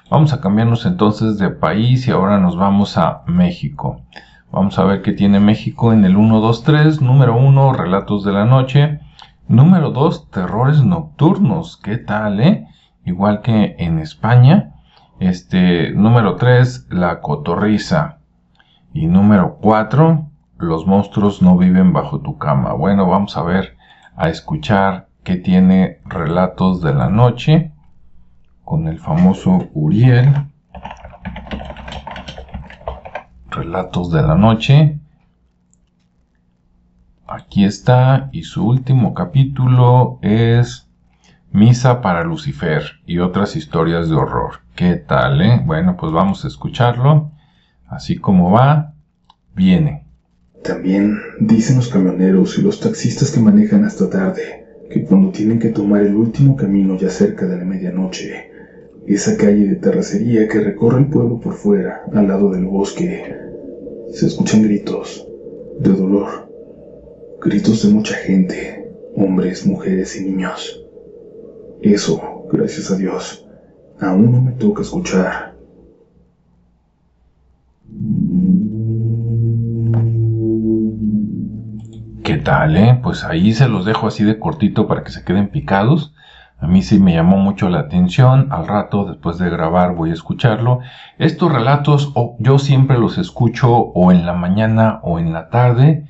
Vamos 0.09 0.33
a 0.33 0.41
cambiarnos 0.41 0.85
entonces 0.85 1.37
de 1.37 1.49
país 1.49 2.07
y 2.07 2.11
ahora 2.11 2.39
nos 2.39 2.57
vamos 2.57 2.97
a 2.97 3.21
México. 3.27 4.01
Vamos 4.51 4.79
a 4.79 4.83
ver 4.83 5.03
qué 5.03 5.13
tiene 5.13 5.39
México 5.39 5.93
en 5.93 6.03
el 6.05 6.17
1, 6.17 6.39
2, 6.39 6.63
3. 6.63 7.01
Número 7.01 7.37
1, 7.37 7.73
relatos 7.73 8.23
de 8.23 8.31
la 8.31 8.45
noche. 8.45 8.99
Número 9.47 9.91
2, 9.91 10.31
terrores 10.31 10.83
nocturnos. 10.83 11.77
¿Qué 11.77 11.97
tal, 11.97 12.39
eh? 12.39 12.67
Igual 13.05 13.41
que 13.41 13.75
en 13.77 13.99
España. 13.99 14.73
Este, 15.19 15.91
número 15.91 16.35
3, 16.35 16.87
la 16.89 17.21
cotorriza. 17.21 18.17
Y 18.91 19.05
número 19.05 19.57
4, 19.61 20.25
los 20.57 20.87
monstruos 20.87 21.43
no 21.43 21.55
viven 21.55 21.93
bajo 21.93 22.19
tu 22.19 22.39
cama. 22.39 22.73
Bueno, 22.73 23.07
vamos 23.07 23.37
a 23.37 23.43
ver, 23.43 23.77
a 24.15 24.29
escuchar 24.29 25.09
qué 25.23 25.35
tiene 25.35 25.99
relatos 26.05 26.81
de 26.81 26.95
la 26.95 27.09
noche 27.09 27.71
con 28.65 28.87
el 28.87 28.97
famoso 28.97 29.67
Uriel. 29.75 30.33
Relatos 33.51 34.11
de 34.11 34.21
la 34.21 34.35
Noche. 34.35 34.99
Aquí 37.27 37.65
está 37.65 38.29
y 38.31 38.43
su 38.43 38.65
último 38.65 39.13
capítulo 39.13 40.19
es 40.21 40.87
Misa 41.51 42.01
para 42.01 42.23
Lucifer 42.23 42.83
y 43.05 43.19
otras 43.19 43.55
historias 43.55 44.09
de 44.09 44.15
horror. 44.15 44.61
¿Qué 44.75 44.95
tal, 44.95 45.41
eh? 45.41 45.61
Bueno, 45.65 45.95
pues 45.97 46.11
vamos 46.11 46.45
a 46.45 46.47
escucharlo. 46.47 47.31
Así 47.87 48.17
como 48.17 48.51
va, 48.51 48.93
viene. 49.55 50.05
También 50.63 51.17
dicen 51.39 51.77
los 51.77 51.89
camioneros 51.89 52.57
y 52.57 52.61
los 52.61 52.79
taxistas 52.79 53.31
que 53.31 53.39
manejan 53.39 53.85
hasta 53.85 54.09
tarde 54.09 54.65
que 54.89 55.03
cuando 55.03 55.31
tienen 55.31 55.59
que 55.59 55.69
tomar 55.69 56.01
el 56.01 56.15
último 56.15 56.55
camino 56.55 56.97
ya 56.97 57.09
cerca 57.09 57.45
de 57.45 57.57
la 57.57 57.63
medianoche, 57.63 58.51
esa 59.07 59.37
calle 59.37 59.67
de 59.67 59.75
terracería 59.75 60.47
que 60.47 60.59
recorre 60.59 60.99
el 60.99 61.07
pueblo 61.07 61.39
por 61.39 61.53
fuera, 61.53 62.03
al 62.13 62.27
lado 62.27 62.51
del 62.51 62.65
bosque. 62.65 63.35
Se 64.11 64.27
escuchan 64.27 64.63
gritos 64.63 65.25
de 65.79 65.91
dolor, 65.91 66.49
gritos 67.41 67.83
de 67.83 67.93
mucha 67.93 68.15
gente, 68.15 68.91
hombres, 69.15 69.65
mujeres 69.65 70.19
y 70.19 70.25
niños. 70.25 70.83
Eso, 71.81 72.45
gracias 72.51 72.91
a 72.91 72.97
Dios, 72.97 73.45
aún 73.99 74.31
no 74.31 74.41
me 74.41 74.51
toca 74.53 74.81
escuchar. 74.81 75.55
¿Qué 82.23 82.37
tal, 82.37 82.77
eh? 82.77 82.99
Pues 83.01 83.23
ahí 83.23 83.53
se 83.53 83.67
los 83.67 83.85
dejo 83.85 84.07
así 84.07 84.23
de 84.23 84.37
cortito 84.37 84.87
para 84.87 85.03
que 85.03 85.11
se 85.11 85.23
queden 85.23 85.49
picados. 85.49 86.13
A 86.61 86.67
mí 86.67 86.81
sí 86.81 86.99
me 86.99 87.13
llamó 87.13 87.37
mucho 87.37 87.69
la 87.69 87.79
atención. 87.79 88.47
Al 88.51 88.67
rato, 88.67 89.05
después 89.05 89.37
de 89.37 89.49
grabar, 89.49 89.95
voy 89.95 90.09
a 90.09 90.13
escucharlo. 90.13 90.79
Estos 91.17 91.51
relatos 91.51 92.13
yo 92.39 92.59
siempre 92.59 92.97
los 92.97 93.17
escucho 93.17 93.71
o 93.71 94.11
en 94.11 94.25
la 94.25 94.33
mañana 94.33 94.99
o 95.03 95.19
en 95.19 95.31
la 95.31 95.49
tarde, 95.49 96.05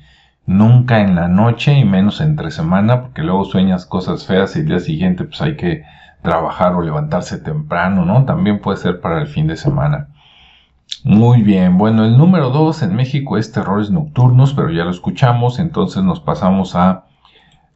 nunca 0.46 1.00
en 1.00 1.14
la 1.14 1.28
noche 1.28 1.78
y 1.78 1.84
menos 1.84 2.20
entre 2.20 2.50
semana, 2.50 3.02
porque 3.02 3.22
luego 3.22 3.44
sueñas 3.44 3.86
cosas 3.86 4.26
feas 4.26 4.56
y 4.56 4.60
el 4.60 4.66
día 4.66 4.80
siguiente 4.80 5.24
pues 5.24 5.40
hay 5.40 5.56
que 5.56 5.84
trabajar 6.22 6.74
o 6.74 6.82
levantarse 6.82 7.38
temprano, 7.38 8.04
¿no? 8.04 8.24
También 8.24 8.60
puede 8.60 8.78
ser 8.78 9.00
para 9.00 9.20
el 9.20 9.28
fin 9.28 9.46
de 9.46 9.56
semana. 9.56 10.08
Muy 11.04 11.42
bien, 11.42 11.78
bueno, 11.78 12.04
el 12.04 12.18
número 12.18 12.50
2 12.50 12.82
en 12.82 12.96
México 12.96 13.38
es 13.38 13.52
terrores 13.52 13.90
nocturnos, 13.90 14.52
pero 14.52 14.70
ya 14.70 14.84
lo 14.84 14.90
escuchamos, 14.90 15.60
entonces 15.60 16.02
nos 16.02 16.20
pasamos 16.20 16.74
a 16.74 17.04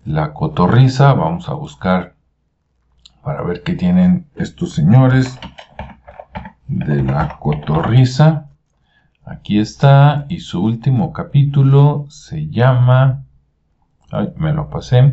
la 0.05 0.35
cotorriza, 0.35 1.15
vamos 1.15 1.49
a 1.49 1.55
buscar 1.55 2.14
para 3.25 3.43
ver 3.43 3.63
qué 3.63 3.75
tienen 3.75 4.27
estos 4.37 4.75
señores 4.75 5.39
de 6.69 7.03
la 7.03 7.39
cotorriza. 7.39 8.51
Aquí 9.25 9.59
está, 9.59 10.27
y 10.29 10.41
su 10.41 10.63
último 10.63 11.13
capítulo 11.13 12.05
se 12.11 12.49
llama, 12.51 13.25
ay, 14.11 14.35
me 14.37 14.53
lo 14.53 14.69
pasé, 14.69 15.13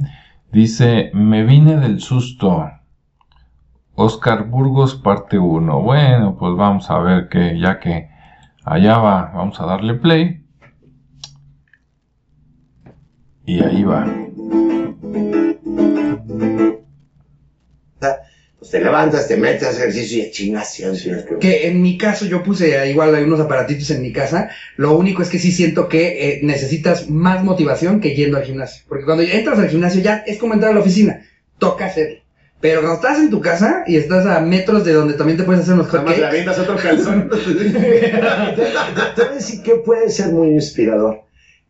dice, 0.51 1.11
me 1.13 1.43
vine 1.43 1.77
del 1.77 2.01
susto. 2.01 2.69
Oscar 3.95 4.47
Burgos, 4.47 4.95
parte 4.95 5.39
1. 5.39 5.81
Bueno, 5.81 6.35
pues 6.37 6.55
vamos 6.57 6.89
a 6.89 6.99
ver 6.99 7.29
que 7.29 7.57
ya 7.59 7.79
que 7.79 8.09
allá 8.65 8.97
va, 8.97 9.31
vamos 9.33 9.59
a 9.61 9.65
darle 9.65 9.93
play. 9.93 10.45
Y 13.45 13.63
ahí 13.63 13.83
va. 13.83 14.05
Pues 18.61 18.69
te 18.69 18.79
levantas, 18.79 19.27
te 19.27 19.37
metes 19.37 19.75
ejercicio 19.75 20.21
y 20.21 20.29
chingas. 20.29 20.79
Que 21.39 21.67
en 21.67 21.81
mi 21.81 21.97
caso 21.97 22.27
yo 22.27 22.43
puse 22.43 22.87
igual 22.91 23.15
hay 23.15 23.23
unos 23.23 23.39
aparatitos 23.39 23.89
en 23.89 24.03
mi 24.03 24.13
casa. 24.13 24.51
Lo 24.77 24.95
único 24.95 25.23
es 25.23 25.29
que 25.29 25.39
sí 25.39 25.51
siento 25.51 25.89
que 25.89 26.29
eh, 26.29 26.41
necesitas 26.43 27.09
más 27.09 27.43
motivación 27.43 27.99
que 27.99 28.13
yendo 28.13 28.37
al 28.37 28.43
gimnasio. 28.43 28.83
Porque 28.87 29.05
cuando 29.05 29.23
entras 29.23 29.57
al 29.57 29.67
gimnasio 29.67 30.01
ya 30.01 30.23
es 30.27 30.37
como 30.37 30.53
entrar 30.53 30.73
a 30.73 30.75
la 30.75 30.81
oficina. 30.81 31.25
Toca 31.57 31.87
hacerlo. 31.87 32.19
Pero 32.59 32.81
cuando 32.81 32.97
estás 32.97 33.17
en 33.17 33.31
tu 33.31 33.41
casa 33.41 33.83
y 33.87 33.95
estás 33.95 34.27
a 34.27 34.39
metros 34.41 34.85
de 34.85 34.93
donde 34.93 35.15
también 35.15 35.39
te 35.39 35.43
puedes 35.43 35.63
hacer 35.63 35.73
unos 35.73 35.87
hotcakes. 35.87 36.19
le 36.19 36.27
avientas 36.27 36.59
otro 36.59 36.75
calzón. 36.75 37.29
te, 37.31 38.61
voy 38.61 39.25
a 39.27 39.33
decir 39.33 39.63
que 39.63 39.77
puede 39.77 40.11
ser 40.11 40.27
muy 40.27 40.49
inspirador. 40.49 41.23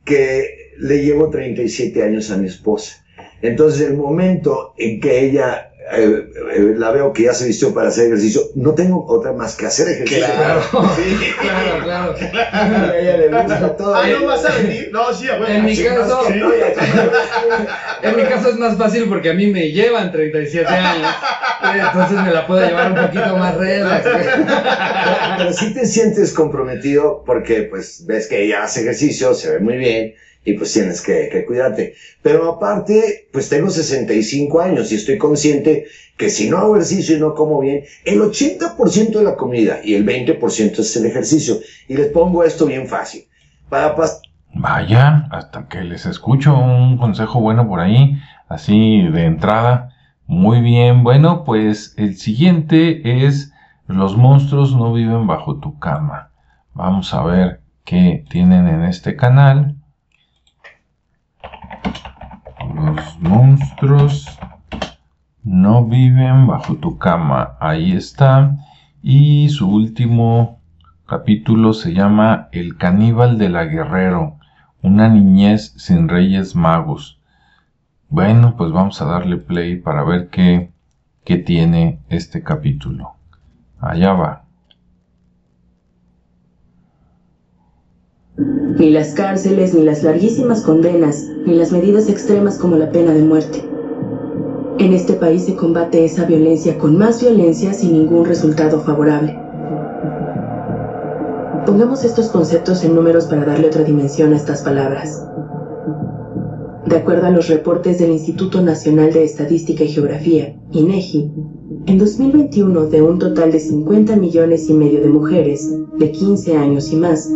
Que 0.04 0.74
le 0.78 1.02
llevo 1.06 1.30
37 1.30 2.04
años 2.04 2.30
a 2.32 2.36
mi 2.36 2.48
esposa. 2.48 3.02
Entonces 3.42 3.90
el 3.90 3.96
momento 3.96 4.74
en 4.78 5.00
que 5.00 5.26
ella 5.26 5.71
eh, 5.94 6.30
eh, 6.54 6.74
la 6.78 6.92
veo 6.92 7.12
que 7.12 7.24
ya 7.24 7.34
se 7.34 7.48
vistió 7.48 7.74
para 7.74 7.90
hacer 7.90 8.06
ejercicio, 8.06 8.42
no 8.54 8.76
tengo 8.76 9.04
otra 9.08 9.34
más 9.34 9.56
que 9.56 9.66
hacer 9.66 9.88
ejercicio. 9.88 10.26
Claro, 10.26 10.62
sí, 10.96 11.34
claro, 11.40 11.84
claro. 11.84 12.16
A 12.52 12.98
ella 12.98 13.18
le 13.18 13.28
gusta 13.30 13.76
todo. 13.76 13.96
Ah, 13.96 14.06
¿no 14.08 14.28
vas 14.28 14.46
a 14.46 14.56
venir? 14.58 14.90
No, 14.92 15.12
sí, 15.12 15.28
bueno. 15.28 15.48
En 15.48 15.66
mi 15.66 15.76
caso, 15.76 16.28
en 18.04 18.16
mi 18.16 18.24
caso 18.24 18.50
es 18.50 18.58
más 18.58 18.78
fácil 18.78 19.10
porque 19.10 19.32
a 19.32 19.34
mí 19.34 19.48
me 19.48 19.72
llevan 19.72 20.12
37 20.12 20.68
años. 20.68 21.16
Entonces 21.74 22.18
me 22.24 22.32
la 22.32 22.46
puedo 22.46 22.62
llevar 22.66 22.92
un 22.92 23.08
poquito 23.08 23.38
más 23.38 23.56
relax. 23.56 24.08
Pero 25.38 25.54
sí 25.54 25.74
te 25.74 25.86
sientes 25.86 26.32
comprometido 26.34 27.24
porque 27.26 27.64
pues 27.64 28.06
ves 28.06 28.28
que 28.28 28.44
ella 28.44 28.64
hace 28.64 28.82
ejercicio, 28.82 29.34
se 29.34 29.52
ve 29.52 29.60
muy 29.60 29.78
bien 29.78 30.14
y 30.44 30.54
pues 30.54 30.74
tienes 30.74 31.02
que, 31.02 31.30
que, 31.32 31.46
cuidarte. 31.46 31.96
Pero 32.22 32.52
aparte, 32.52 33.28
pues 33.32 33.50
tengo 33.50 33.70
65 33.70 34.62
años 34.62 34.92
y 34.92 34.96
estoy 34.96 35.18
consciente 35.18 35.86
que 36.18 36.30
si 36.30 36.50
no 36.50 36.58
hago 36.58 36.76
ejercicio 36.76 37.18
y 37.18 37.20
no 37.20 37.34
como 37.34 37.60
bien, 37.60 37.84
el 38.06 38.20
80% 38.22 39.12
de 39.12 39.24
la 39.24 39.36
comida 39.36 39.80
y 39.84 39.96
el 39.96 40.06
20% 40.06 40.80
es 40.80 40.96
el 40.96 41.06
ejercicio. 41.06 41.60
Y 41.88 41.96
les 41.96 42.08
pongo 42.08 42.44
esto 42.44 42.66
bien 42.66 42.88
fácil. 42.88 43.26
Para 43.70 43.96
Vaya, 44.54 45.28
hasta 45.32 45.68
que 45.68 45.82
les 45.82 46.06
escucho 46.06 46.58
un 46.58 46.98
consejo 46.98 47.40
bueno 47.40 47.68
por 47.68 47.80
ahí, 47.80 48.20
así 48.50 49.02
de 49.08 49.26
entrada. 49.26 49.96
Muy 50.28 50.62
bien, 50.62 51.04
bueno, 51.04 51.44
pues 51.44 51.94
el 51.98 52.18
siguiente 52.18 53.26
es 53.26 53.52
los 53.88 54.16
monstruos 54.18 54.76
no 54.76 54.94
viven 54.94 55.28
bajo 55.28 55.58
tu 55.58 55.80
cama. 55.80 56.30
Vamos 56.74 57.14
a 57.14 57.24
ver 57.24 57.62
qué 57.84 58.26
tienen 58.30 58.68
en 58.68 58.84
este 58.84 59.16
canal. 59.16 59.76
Los 62.76 63.20
monstruos 63.20 64.40
no 65.44 65.86
viven 65.86 66.48
bajo 66.48 66.76
tu 66.76 66.98
cama. 66.98 67.58
Ahí 67.60 67.94
está. 67.94 68.58
Y 69.02 69.50
su 69.50 69.70
último 69.70 70.60
capítulo 71.08 71.74
se 71.74 71.94
llama 71.94 72.50
El 72.52 72.78
caníbal 72.78 73.38
de 73.38 73.50
la 73.50 73.66
guerrero. 73.66 74.38
Una 74.82 75.10
niñez 75.10 75.74
sin 75.78 76.08
reyes 76.08 76.56
magos. 76.56 77.20
Bueno, 78.10 78.56
pues 78.58 78.72
vamos 78.72 79.02
a 79.02 79.06
darle 79.06 79.38
play 79.38 79.78
para 79.78 80.04
ver 80.04 80.30
qué, 80.30 80.72
qué 81.24 81.38
tiene 81.38 82.00
este 82.10 82.44
capítulo. 82.44 83.14
Allá 83.80 84.14
va. 84.14 84.41
Ni 88.78 88.90
las 88.90 89.14
cárceles, 89.14 89.74
ni 89.74 89.84
las 89.84 90.04
larguísimas 90.04 90.62
condenas, 90.62 91.28
ni 91.46 91.56
las 91.56 91.72
medidas 91.72 92.10
extremas 92.10 92.58
como 92.58 92.78
la 92.78 92.92
pena 92.92 93.14
de 93.14 93.22
muerte. 93.22 93.64
En 94.80 94.94
este 94.94 95.14
país 95.14 95.46
se 95.46 95.56
combate 95.56 96.04
esa 96.04 96.26
violencia 96.26 96.78
con 96.78 96.98
más 96.98 97.22
violencia 97.22 97.74
sin 97.74 97.94
ningún 97.94 98.26
resultado 98.26 98.80
favorable. 98.80 99.38
Pongamos 101.66 102.04
estos 102.04 102.30
conceptos 102.30 102.84
en 102.84 102.96
números 102.96 103.26
para 103.26 103.46
darle 103.46 103.68
otra 103.68 103.84
dimensión 103.84 104.34
a 104.34 104.38
estas 104.38 104.64
palabras. 104.64 105.31
De 106.86 106.98
acuerdo 106.98 107.28
a 107.28 107.32
los 107.32 107.48
reportes 107.48 108.00
del 108.00 108.12
Instituto 108.12 108.62
Nacional 108.62 109.14
de 109.14 109.24
Estadística 109.24 109.84
y 109.84 109.90
Geografía, 109.90 110.56
INEGI, 110.72 111.32
en 111.86 111.98
2021 111.98 112.88
de 112.88 113.02
un 113.02 113.20
total 113.20 113.52
de 113.52 113.60
50 113.60 114.16
millones 114.16 114.70
y 114.70 114.74
medio 114.74 115.00
de 115.00 115.10
mujeres 115.10 115.72
de 116.00 116.12
15 116.12 116.58
años 116.58 116.92
y 116.92 116.96
más, 116.96 117.30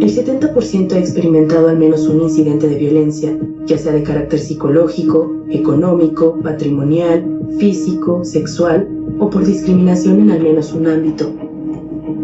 el 0.00 0.08
70% 0.08 0.92
ha 0.92 0.98
experimentado 0.98 1.68
al 1.68 1.78
menos 1.78 2.08
un 2.08 2.22
incidente 2.22 2.68
de 2.68 2.76
violencia, 2.76 3.36
ya 3.66 3.76
sea 3.76 3.92
de 3.92 4.02
carácter 4.02 4.38
psicológico, 4.38 5.32
económico, 5.50 6.38
patrimonial, 6.42 7.40
físico, 7.58 8.24
sexual 8.24 8.88
o 9.18 9.28
por 9.30 9.44
discriminación 9.44 10.20
en 10.20 10.30
al 10.30 10.42
menos 10.42 10.72
un 10.72 10.86
ámbito. 10.86 11.32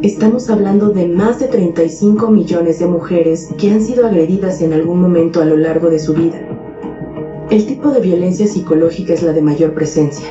Estamos 0.02 0.50
hablando 0.50 0.90
de 0.90 1.06
más 1.06 1.38
de 1.40 1.48
35 1.48 2.30
millones 2.30 2.78
de 2.78 2.86
mujeres 2.86 3.48
que 3.58 3.70
han 3.70 3.82
sido 3.82 4.06
agredidas 4.06 4.60
en 4.60 4.72
algún 4.72 5.00
momento 5.00 5.40
a 5.40 5.44
lo 5.44 5.56
largo 5.56 5.90
de 5.90 5.98
su 5.98 6.12
vida. 6.14 6.51
El 7.52 7.66
tipo 7.66 7.90
de 7.90 8.00
violencia 8.00 8.46
psicológica 8.46 9.12
es 9.12 9.22
la 9.22 9.34
de 9.34 9.42
mayor 9.42 9.74
presencia, 9.74 10.26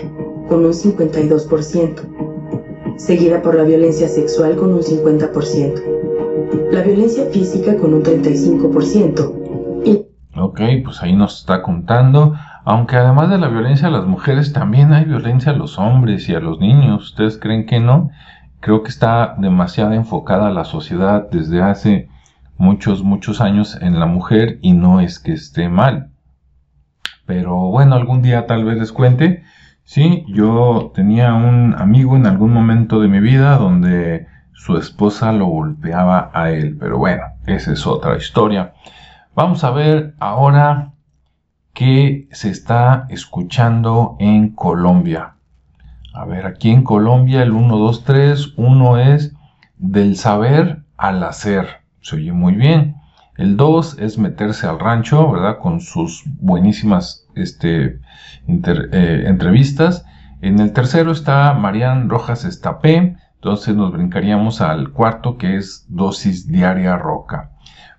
con 0.49 0.65
un 0.65 0.73
52%, 0.73 2.97
seguida 2.97 3.43
por 3.43 3.53
la 3.53 3.61
violencia 3.61 4.07
sexual 4.07 4.55
con 4.55 4.73
un 4.73 4.81
50%, 4.81 6.71
la 6.71 6.81
violencia 6.81 7.25
física 7.25 7.77
con 7.77 7.93
un 7.93 8.01
35% 8.01 9.83
y... 9.85 10.07
Ok, 10.35 10.61
pues 10.83 11.03
ahí 11.03 11.13
nos 11.13 11.41
está 11.41 11.61
contando, 11.61 12.33
aunque 12.65 12.95
además 12.95 13.29
de 13.29 13.37
la 13.37 13.49
violencia 13.49 13.89
a 13.89 13.91
las 13.91 14.07
mujeres, 14.07 14.51
también 14.51 14.91
hay 14.91 15.05
violencia 15.05 15.51
a 15.51 15.55
los 15.55 15.77
hombres 15.77 16.27
y 16.27 16.33
a 16.33 16.39
los 16.39 16.59
niños. 16.59 17.11
¿Ustedes 17.11 17.37
creen 17.37 17.67
que 17.67 17.79
no? 17.79 18.09
Creo 18.61 18.81
que 18.81 18.89
está 18.89 19.35
demasiado 19.37 19.93
enfocada 19.93 20.49
la 20.49 20.65
sociedad 20.65 21.29
desde 21.29 21.61
hace 21.61 22.09
muchos, 22.57 23.03
muchos 23.03 23.41
años 23.41 23.77
en 23.79 23.99
la 23.99 24.07
mujer 24.07 24.57
y 24.63 24.73
no 24.73 25.01
es 25.01 25.19
que 25.19 25.33
esté 25.33 25.69
mal. 25.69 26.10
Pero 27.31 27.55
bueno, 27.69 27.95
algún 27.95 28.21
día 28.21 28.45
tal 28.45 28.65
vez 28.65 28.77
les 28.77 28.91
cuente. 28.91 29.41
Sí, 29.85 30.25
yo 30.27 30.91
tenía 30.93 31.33
un 31.33 31.73
amigo 31.77 32.17
en 32.17 32.25
algún 32.25 32.51
momento 32.51 32.99
de 32.99 33.07
mi 33.07 33.21
vida 33.21 33.55
donde 33.55 34.27
su 34.51 34.75
esposa 34.75 35.31
lo 35.31 35.45
golpeaba 35.45 36.29
a 36.33 36.51
él. 36.51 36.75
Pero 36.77 36.97
bueno, 36.97 37.23
esa 37.45 37.71
es 37.71 37.87
otra 37.87 38.17
historia. 38.17 38.73
Vamos 39.33 39.63
a 39.63 39.71
ver 39.71 40.13
ahora 40.19 40.91
qué 41.71 42.27
se 42.33 42.49
está 42.49 43.05
escuchando 43.07 44.17
en 44.19 44.49
Colombia. 44.49 45.35
A 46.13 46.25
ver, 46.25 46.45
aquí 46.45 46.69
en 46.69 46.83
Colombia 46.83 47.43
el 47.43 47.53
1, 47.53 47.77
2, 47.77 48.03
3, 48.03 48.53
uno 48.57 48.97
es 48.97 49.33
del 49.77 50.17
saber 50.17 50.83
al 50.97 51.23
hacer. 51.23 51.79
Se 52.01 52.17
oye 52.17 52.33
muy 52.33 52.55
bien. 52.55 52.97
El 53.37 53.57
2 53.57 53.97
es 53.99 54.17
meterse 54.17 54.67
al 54.67 54.79
rancho, 54.79 55.31
¿verdad? 55.31 55.59
Con 55.59 55.79
sus 55.79 56.23
buenísimas 56.39 57.27
este, 57.35 57.99
eh, 58.47 59.23
entrevistas. 59.25 60.05
En 60.41 60.59
el 60.59 60.73
tercero 60.73 61.11
está 61.11 61.53
Marian 61.53 62.09
Rojas 62.09 62.45
Estapé. 62.45 63.15
Entonces 63.35 63.75
nos 63.75 63.91
brincaríamos 63.91 64.61
al 64.61 64.91
cuarto 64.91 65.37
que 65.37 65.57
es 65.57 65.85
dosis 65.89 66.47
diaria 66.47 66.97
roca. 66.97 67.51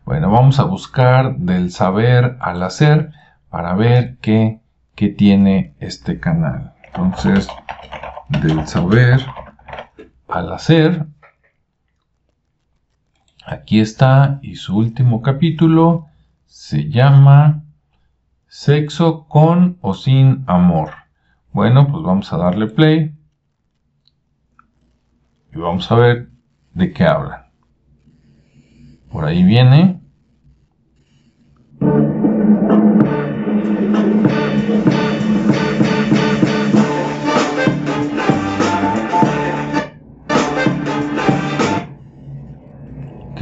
Bueno, 0.05 0.31
vamos 0.31 0.59
a 0.59 0.65
buscar 0.65 1.37
del 1.37 1.71
saber 1.71 2.37
al 2.41 2.63
hacer 2.63 3.13
para 3.51 3.75
ver 3.75 4.19
qué, 4.21 4.61
qué 4.95 5.09
tiene 5.09 5.75
este 5.81 6.19
canal. 6.19 6.75
Entonces, 6.85 7.49
del 8.29 8.67
saber 8.67 9.25
al 10.29 10.53
hacer. 10.53 11.07
Aquí 13.45 13.81
está 13.81 14.39
y 14.43 14.55
su 14.57 14.77
último 14.77 15.21
capítulo 15.21 16.07
se 16.47 16.89
llama 16.91 17.65
Sexo 18.47 19.27
con 19.27 19.79
o 19.81 19.95
sin 19.95 20.45
amor. 20.47 20.91
Bueno, 21.53 21.89
pues 21.89 22.05
vamos 22.05 22.33
a 22.33 22.37
darle 22.37 22.69
play 22.69 23.15
y 25.53 25.59
vamos 25.59 25.91
a 25.91 25.97
ver 25.97 26.31
de 26.75 26.93
qué 26.93 27.05
hablan. 27.05 27.47
Por 29.11 29.25
ahí 29.25 29.43
viene. 29.43 30.02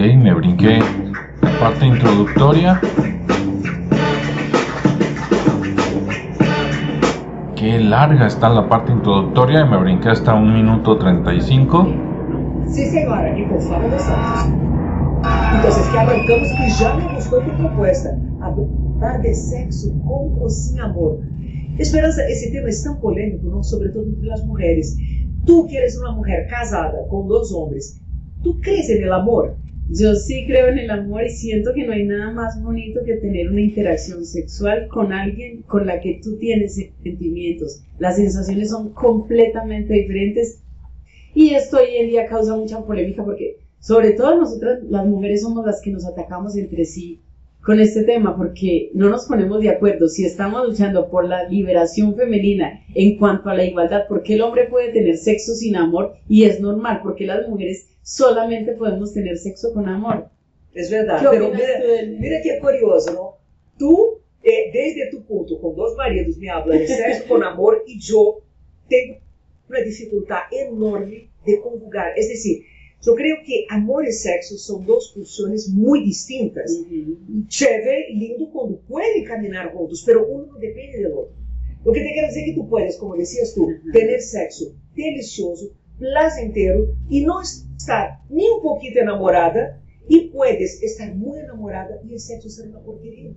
Me 0.01 0.33
brinqué 0.33 0.79
la 1.43 1.59
parte 1.61 1.85
introductoria. 1.85 2.81
Qué 7.55 7.79
larga 7.79 8.27
está 8.27 8.49
la 8.49 8.67
parte 8.67 8.93
introductoria 8.93 9.61
y 9.61 9.69
me 9.69 9.77
brinqué 9.77 10.09
hasta 10.09 10.35
un 10.35 10.55
minuto 10.55 10.97
35. 10.97 11.87
Sí, 12.67 12.87
señora, 12.87 13.39
y 13.39 13.45
por 13.45 13.61
favor, 13.61 13.91
Entonces, 15.55 15.87
que 15.89 15.99
arrancamos 15.99 16.49
que 16.49 16.71
ya 16.83 16.95
me 16.95 17.15
gustó 17.17 17.41
tu 17.41 17.57
propuesta. 17.59 18.09
Hablar 18.41 19.21
de 19.21 19.35
sexo 19.35 19.91
con 20.07 20.43
o 20.43 20.49
sin 20.49 20.81
amor. 20.81 21.19
Esperanza, 21.77 22.27
ese 22.27 22.51
tema 22.53 22.71
es 22.71 22.83
tan 22.83 22.99
polémico, 23.01 23.49
¿no? 23.49 23.63
Sobre 23.63 23.91
todo 23.91 24.05
entre 24.05 24.29
las 24.29 24.47
mujeres. 24.47 24.97
Tú 25.45 25.67
que 25.67 25.77
eres 25.77 25.99
una 25.99 26.13
mujer 26.13 26.47
casada 26.49 26.95
con 27.11 27.29
dos 27.29 27.53
hombres, 27.53 28.01
¿tú 28.43 28.59
crees 28.61 28.89
en 28.89 29.05
el 29.05 29.13
amor? 29.13 29.57
Yo 29.93 30.15
sí 30.15 30.45
creo 30.47 30.69
en 30.69 30.79
el 30.79 30.89
amor 30.89 31.25
y 31.25 31.31
siento 31.31 31.73
que 31.75 31.85
no 31.85 31.93
hay 31.93 32.05
nada 32.05 32.31
más 32.31 32.63
bonito 32.63 33.01
que 33.05 33.17
tener 33.17 33.51
una 33.51 33.61
interacción 33.61 34.25
sexual 34.25 34.87
con 34.87 35.13
alguien 35.13 35.63
con 35.63 35.85
la 35.85 36.01
que 36.01 36.21
tú 36.23 36.37
tienes 36.37 36.77
sentimientos. 36.77 37.83
Las 37.99 38.15
sensaciones 38.15 38.71
son 38.71 38.91
completamente 38.93 39.95
diferentes 39.95 40.63
y 41.35 41.55
esto 41.55 41.79
hoy 41.79 41.97
en 41.97 42.07
día 42.07 42.27
causa 42.27 42.57
mucha 42.57 42.81
polémica 42.87 43.25
porque 43.25 43.57
sobre 43.81 44.13
todo 44.13 44.37
nosotras 44.37 44.79
las 44.89 45.05
mujeres 45.07 45.43
somos 45.43 45.67
las 45.67 45.81
que 45.81 45.91
nos 45.91 46.07
atacamos 46.07 46.57
entre 46.57 46.85
sí 46.85 47.21
con 47.61 47.81
este 47.81 48.05
tema 48.05 48.37
porque 48.37 48.93
no 48.95 49.11
nos 49.11 49.27
ponemos 49.27 49.61
de 49.61 49.71
acuerdo. 49.71 50.07
Si 50.07 50.25
estamos 50.25 50.69
luchando 50.69 51.11
por 51.11 51.29
la 51.29 51.49
liberación 51.49 52.15
femenina 52.15 52.85
en 52.95 53.19
cuanto 53.19 53.51
a 53.51 53.55
la 53.55 53.65
igualdad, 53.65 54.07
¿por 54.07 54.23
qué 54.23 54.35
el 54.35 54.43
hombre 54.43 54.69
puede 54.71 54.93
tener 54.93 55.17
sexo 55.17 55.53
sin 55.53 55.75
amor 55.75 56.15
y 56.29 56.45
es 56.45 56.61
normal? 56.61 57.01
porque 57.03 57.27
las 57.27 57.49
mujeres 57.49 57.90
solamente 58.03 58.73
podemos 58.73 59.13
tener 59.13 59.39
sexo 59.39 59.73
con 59.73 59.89
amor. 59.89 60.29
Es 60.73 60.91
verdad, 60.91 61.27
pero 61.31 61.51
mira, 61.51 61.69
mira 62.19 62.43
que 62.43 62.59
curioso, 62.61 63.13
¿no? 63.13 63.37
Tú, 63.79 64.21
eh, 64.43 64.71
desde 64.73 65.11
tu 65.11 65.25
punto, 65.25 65.61
con 65.61 65.75
dos 65.75 65.97
maridos, 65.97 66.37
me 66.39 66.49
hablas 66.49 66.81
de 66.81 66.87
sexo 66.87 67.29
con 67.29 67.43
amor 67.43 67.83
y 67.87 67.99
yo 67.99 68.43
tengo 68.89 69.19
una 69.69 69.81
dificultad 69.81 70.41
enorme 70.51 71.31
de 71.45 71.61
conjugar. 71.61 72.13
Es 72.17 72.29
decir, 72.29 72.65
yo 73.03 73.15
creo 73.15 73.37
que 73.47 73.65
amor 73.71 74.07
y 74.07 74.13
sexo 74.13 74.59
son 74.59 74.85
dos 74.85 75.13
pulsiones 75.15 75.69
muy 75.69 76.05
distintas. 76.05 76.71
Chévere, 77.49 78.11
lindo 78.13 78.51
cuando 78.53 78.79
pueden 78.81 79.25
caminar 79.25 79.73
juntos, 79.73 80.03
pero 80.05 80.27
uno 80.27 80.47
no 80.53 80.59
depende 80.59 80.99
del 80.99 81.13
otro. 81.13 81.35
Lo 81.83 81.93
que 81.93 82.01
te 82.01 82.13
quiero 82.13 82.29
decir 82.29 82.43
es 82.43 82.51
que 82.51 82.61
tú 82.61 82.69
puedes, 82.69 82.97
como 82.99 83.17
decías 83.17 83.55
tú, 83.55 83.67
tener 83.93 84.21
sexo 84.21 84.75
delicioso, 84.95 85.71
placentero 85.99 86.95
y 87.09 87.25
no 87.25 87.41
estar 87.81 88.21
ni 88.29 88.49
un 88.49 88.63
poquito 88.63 89.01
enamorada 89.01 89.81
y 90.09 90.29
puedes 90.29 90.83
estar 90.83 91.15
muy 91.15 91.39
enamorada 91.39 92.01
y 92.05 92.15
el 92.15 92.21
sexo 92.21 92.49
ser 92.49 92.69
una 92.69 92.81
porquería. 92.81 93.33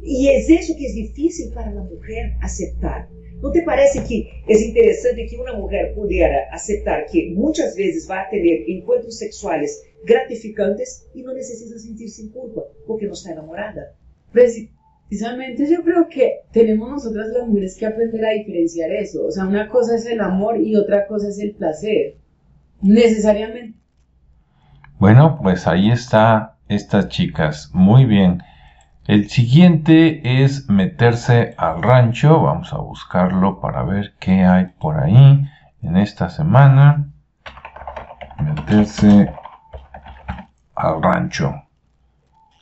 Y 0.00 0.28
es 0.28 0.48
eso 0.50 0.74
que 0.76 0.86
es 0.86 0.94
difícil 0.94 1.52
para 1.52 1.70
la 1.70 1.82
mujer 1.82 2.32
aceptar. 2.40 3.08
¿No 3.40 3.50
te 3.50 3.62
parece 3.62 4.04
que 4.04 4.28
es 4.46 4.62
interesante 4.62 5.26
que 5.26 5.36
una 5.36 5.54
mujer 5.54 5.94
pudiera 5.94 6.48
aceptar 6.52 7.06
que 7.10 7.32
muchas 7.34 7.76
veces 7.76 8.08
va 8.08 8.22
a 8.22 8.30
tener 8.30 8.64
encuentros 8.68 9.18
sexuales 9.18 9.82
gratificantes 10.04 11.08
y 11.14 11.22
no 11.22 11.34
necesita 11.34 11.78
sentirse 11.78 12.30
culpa 12.30 12.62
porque 12.86 13.06
no 13.06 13.14
está 13.14 13.32
enamorada? 13.32 13.96
Pues, 14.32 14.68
precisamente 15.08 15.68
yo 15.68 15.82
creo 15.82 16.08
que 16.08 16.42
tenemos 16.52 16.88
nosotras 16.88 17.28
las 17.28 17.48
mujeres 17.48 17.76
que 17.76 17.86
aprender 17.86 18.24
a 18.24 18.30
diferenciar 18.30 18.92
eso. 18.92 19.26
O 19.26 19.30
sea, 19.30 19.46
una 19.46 19.68
cosa 19.68 19.96
es 19.96 20.06
el 20.06 20.20
amor 20.20 20.60
y 20.60 20.76
otra 20.76 21.06
cosa 21.06 21.28
es 21.28 21.38
el 21.40 21.54
placer. 21.54 22.21
Necesariamente. 22.82 23.78
Bueno, 24.98 25.38
pues 25.40 25.66
ahí 25.66 25.90
está 25.90 26.56
estas 26.68 27.08
chicas. 27.08 27.70
Muy 27.72 28.04
bien. 28.04 28.42
El 29.06 29.28
siguiente 29.30 30.44
es 30.44 30.68
meterse 30.68 31.54
al 31.56 31.82
rancho. 31.82 32.42
Vamos 32.42 32.72
a 32.72 32.78
buscarlo 32.78 33.60
para 33.60 33.82
ver 33.82 34.14
qué 34.18 34.44
hay 34.44 34.66
por 34.78 34.98
ahí 34.98 35.48
en 35.82 35.96
esta 35.96 36.28
semana. 36.28 37.08
Meterse 38.38 39.32
al 40.74 41.02
rancho. 41.02 41.62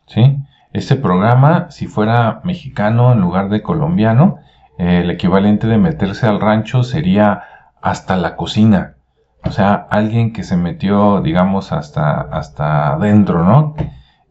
¿Sí? 0.06 0.38
Este 0.72 0.96
programa, 0.96 1.70
si 1.70 1.86
fuera 1.86 2.40
mexicano 2.44 3.12
en 3.12 3.20
lugar 3.20 3.48
de 3.48 3.62
colombiano, 3.62 4.38
eh, 4.78 5.00
el 5.02 5.10
equivalente 5.10 5.66
de 5.66 5.78
meterse 5.78 6.26
al 6.26 6.40
rancho 6.40 6.82
sería 6.82 7.42
hasta 7.82 8.16
la 8.16 8.36
cocina. 8.36 8.94
O 9.44 9.50
sea, 9.52 9.86
alguien 9.90 10.32
que 10.32 10.44
se 10.44 10.56
metió, 10.56 11.20
digamos, 11.22 11.72
hasta, 11.72 12.20
hasta 12.20 12.92
adentro, 12.92 13.44
¿no? 13.44 13.74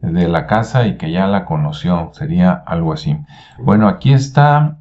De 0.01 0.27
la 0.27 0.47
casa 0.47 0.87
y 0.87 0.97
que 0.97 1.11
ya 1.11 1.27
la 1.27 1.45
conoció. 1.45 2.11
Sería 2.13 2.51
algo 2.51 2.93
así. 2.93 3.17
Bueno, 3.57 3.87
aquí 3.87 4.13
está. 4.13 4.77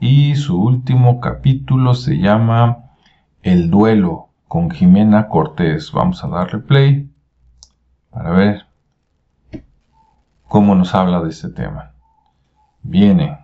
Y 0.00 0.34
su 0.36 0.60
último 0.60 1.20
capítulo 1.20 1.94
se 1.94 2.18
llama 2.18 2.90
El 3.42 3.70
duelo 3.70 4.28
con 4.48 4.70
Jimena 4.70 5.28
Cortés. 5.28 5.92
Vamos 5.92 6.24
a 6.24 6.28
darle 6.28 6.58
play 6.60 7.10
para 8.10 8.30
ver 8.30 8.66
cómo 10.48 10.74
nos 10.74 10.94
habla 10.94 11.20
de 11.20 11.30
este 11.30 11.48
tema. 11.48 11.92
Viene. 12.82 13.41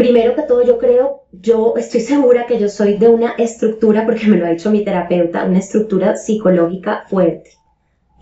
Primero 0.00 0.34
que 0.34 0.44
todo, 0.44 0.62
yo 0.64 0.78
creo, 0.78 1.24
yo 1.30 1.74
estoy 1.76 2.00
segura 2.00 2.46
que 2.46 2.58
yo 2.58 2.70
soy 2.70 2.96
de 2.96 3.08
una 3.08 3.32
estructura, 3.32 4.06
porque 4.06 4.28
me 4.28 4.38
lo 4.38 4.46
ha 4.46 4.48
dicho 4.48 4.70
mi 4.70 4.82
terapeuta, 4.82 5.44
una 5.44 5.58
estructura 5.58 6.16
psicológica 6.16 7.04
fuerte 7.10 7.50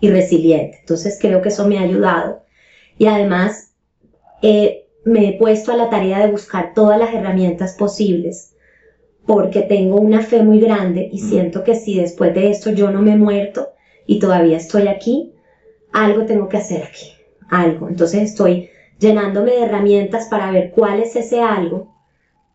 y 0.01 0.09
resiliente. 0.09 0.79
Entonces 0.81 1.17
creo 1.21 1.41
que 1.41 1.47
eso 1.47 1.65
me 1.69 1.77
ha 1.77 1.83
ayudado. 1.83 2.43
Y 2.97 3.05
además, 3.05 3.71
eh, 4.41 4.87
me 5.05 5.29
he 5.29 5.39
puesto 5.39 5.71
a 5.71 5.77
la 5.77 5.89
tarea 5.89 6.19
de 6.19 6.29
buscar 6.29 6.73
todas 6.73 6.99
las 6.99 7.13
herramientas 7.13 7.77
posibles, 7.79 8.57
porque 9.25 9.61
tengo 9.61 10.01
una 10.01 10.21
fe 10.21 10.43
muy 10.43 10.59
grande 10.59 11.09
y 11.09 11.19
siento 11.19 11.63
que 11.63 11.75
si 11.75 11.97
después 11.97 12.33
de 12.33 12.49
esto 12.49 12.71
yo 12.71 12.91
no 12.91 13.01
me 13.01 13.13
he 13.13 13.17
muerto, 13.17 13.69
y 14.05 14.19
todavía 14.19 14.57
estoy 14.57 14.89
aquí, 14.89 15.33
algo 15.93 16.25
tengo 16.25 16.49
que 16.49 16.57
hacer 16.57 16.83
aquí, 16.83 17.13
algo. 17.49 17.87
Entonces 17.87 18.23
estoy 18.23 18.69
llenándome 18.99 19.51
de 19.51 19.63
herramientas 19.63 20.27
para 20.29 20.51
ver 20.51 20.71
cuál 20.71 21.01
es 21.01 21.15
ese 21.15 21.41
algo 21.41 21.95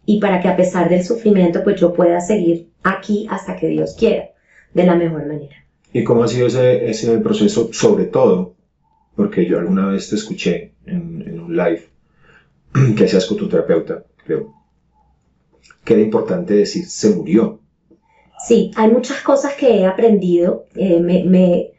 y 0.06 0.20
para 0.20 0.40
que 0.40 0.48
a 0.48 0.56
pesar 0.56 0.88
del 0.88 1.04
sufrimiento 1.04 1.64
pues 1.64 1.80
yo 1.80 1.92
pueda 1.92 2.20
seguir 2.20 2.70
aquí 2.82 3.26
hasta 3.30 3.56
que 3.56 3.68
Dios 3.68 3.96
quiera, 3.98 4.30
de 4.74 4.84
la 4.84 4.94
mejor 4.94 5.26
manera. 5.26 5.56
¿Y 5.92 6.04
cómo 6.04 6.24
ha 6.24 6.28
sido 6.28 6.48
ese, 6.48 6.90
ese 6.90 7.18
proceso, 7.18 7.72
sobre 7.72 8.04
todo? 8.04 8.54
Porque 9.16 9.46
yo 9.46 9.58
alguna 9.58 9.88
vez 9.88 10.10
te 10.10 10.16
escuché 10.16 10.72
en, 10.86 11.22
en 11.26 11.40
un 11.40 11.56
live 11.56 11.84
que 12.96 13.04
hacías 13.04 13.26
con 13.26 13.38
tu 13.38 13.48
terapeuta, 13.48 14.04
creo, 14.24 14.52
que 15.84 15.94
era 15.94 16.02
importante 16.02 16.54
decir 16.54 16.86
se 16.86 17.14
murió. 17.14 17.60
Sí, 18.46 18.72
hay 18.76 18.90
muchas 18.90 19.20
cosas 19.22 19.54
que 19.54 19.80
he 19.80 19.86
aprendido. 19.86 20.66
Eh, 20.74 21.00
me, 21.00 21.70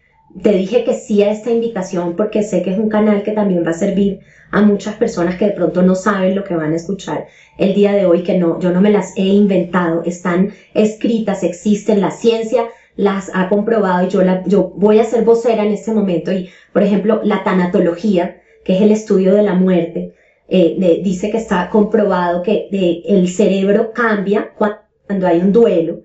te 0.42 0.52
dije 0.52 0.84
que 0.84 0.94
sí 0.94 1.24
a 1.24 1.32
esta 1.32 1.52
invitación 1.52 2.16
porque 2.16 2.44
sé 2.44 2.62
que 2.62 2.72
es 2.72 2.78
un 2.78 2.90
canal 2.90 3.24
que 3.24 3.32
también 3.32 3.66
va 3.66 3.72
a 3.72 3.74
servir 3.74 4.20
a 4.52 4.62
muchas 4.62 4.96
personas 4.96 5.38
que 5.38 5.46
de 5.46 5.52
pronto 5.52 5.82
no 5.82 5.96
saben 5.96 6.36
lo 6.36 6.44
que 6.44 6.56
van 6.56 6.74
a 6.74 6.76
escuchar 6.76 7.28
el 7.58 7.74
día 7.74 7.94
de 7.94 8.06
hoy, 8.06 8.24
que 8.24 8.38
no, 8.38 8.60
yo 8.60 8.72
no 8.72 8.82
me 8.82 8.92
las 8.92 9.16
he 9.18 9.24
inventado, 9.24 10.04
están 10.04 10.52
escritas, 10.74 11.44
existen, 11.44 12.02
la 12.02 12.12
ciencia 12.12 12.68
las 12.96 13.32
ha 13.34 13.50
comprobado 13.50 14.08
y 14.08 14.10
yo, 14.10 14.24
la, 14.24 14.44
yo 14.46 14.74
voy 14.76 15.00
a 15.00 15.04
ser 15.04 15.24
vocera 15.24 15.64
en 15.64 15.74
este 15.74 15.94
momento 15.94 16.32
y, 16.32 16.50
por 16.72 16.84
ejemplo, 16.84 17.22
la 17.24 17.44
tanatología, 17.44 18.42
que 18.64 18.76
es 18.76 18.82
el 18.82 18.92
estudio 18.92 19.34
de 19.34 19.44
la 19.44 19.54
muerte, 19.54 20.14
eh, 20.48 21.02
dice 21.04 21.32
que 21.32 21.38
está 21.38 21.70
comprobado 21.70 22.44
que 22.44 22.68
el 23.06 23.28
cerebro 23.30 23.92
cambia 23.94 24.54
cuando 24.56 25.28
hay 25.28 25.40
un 25.40 25.52
duelo 25.52 26.04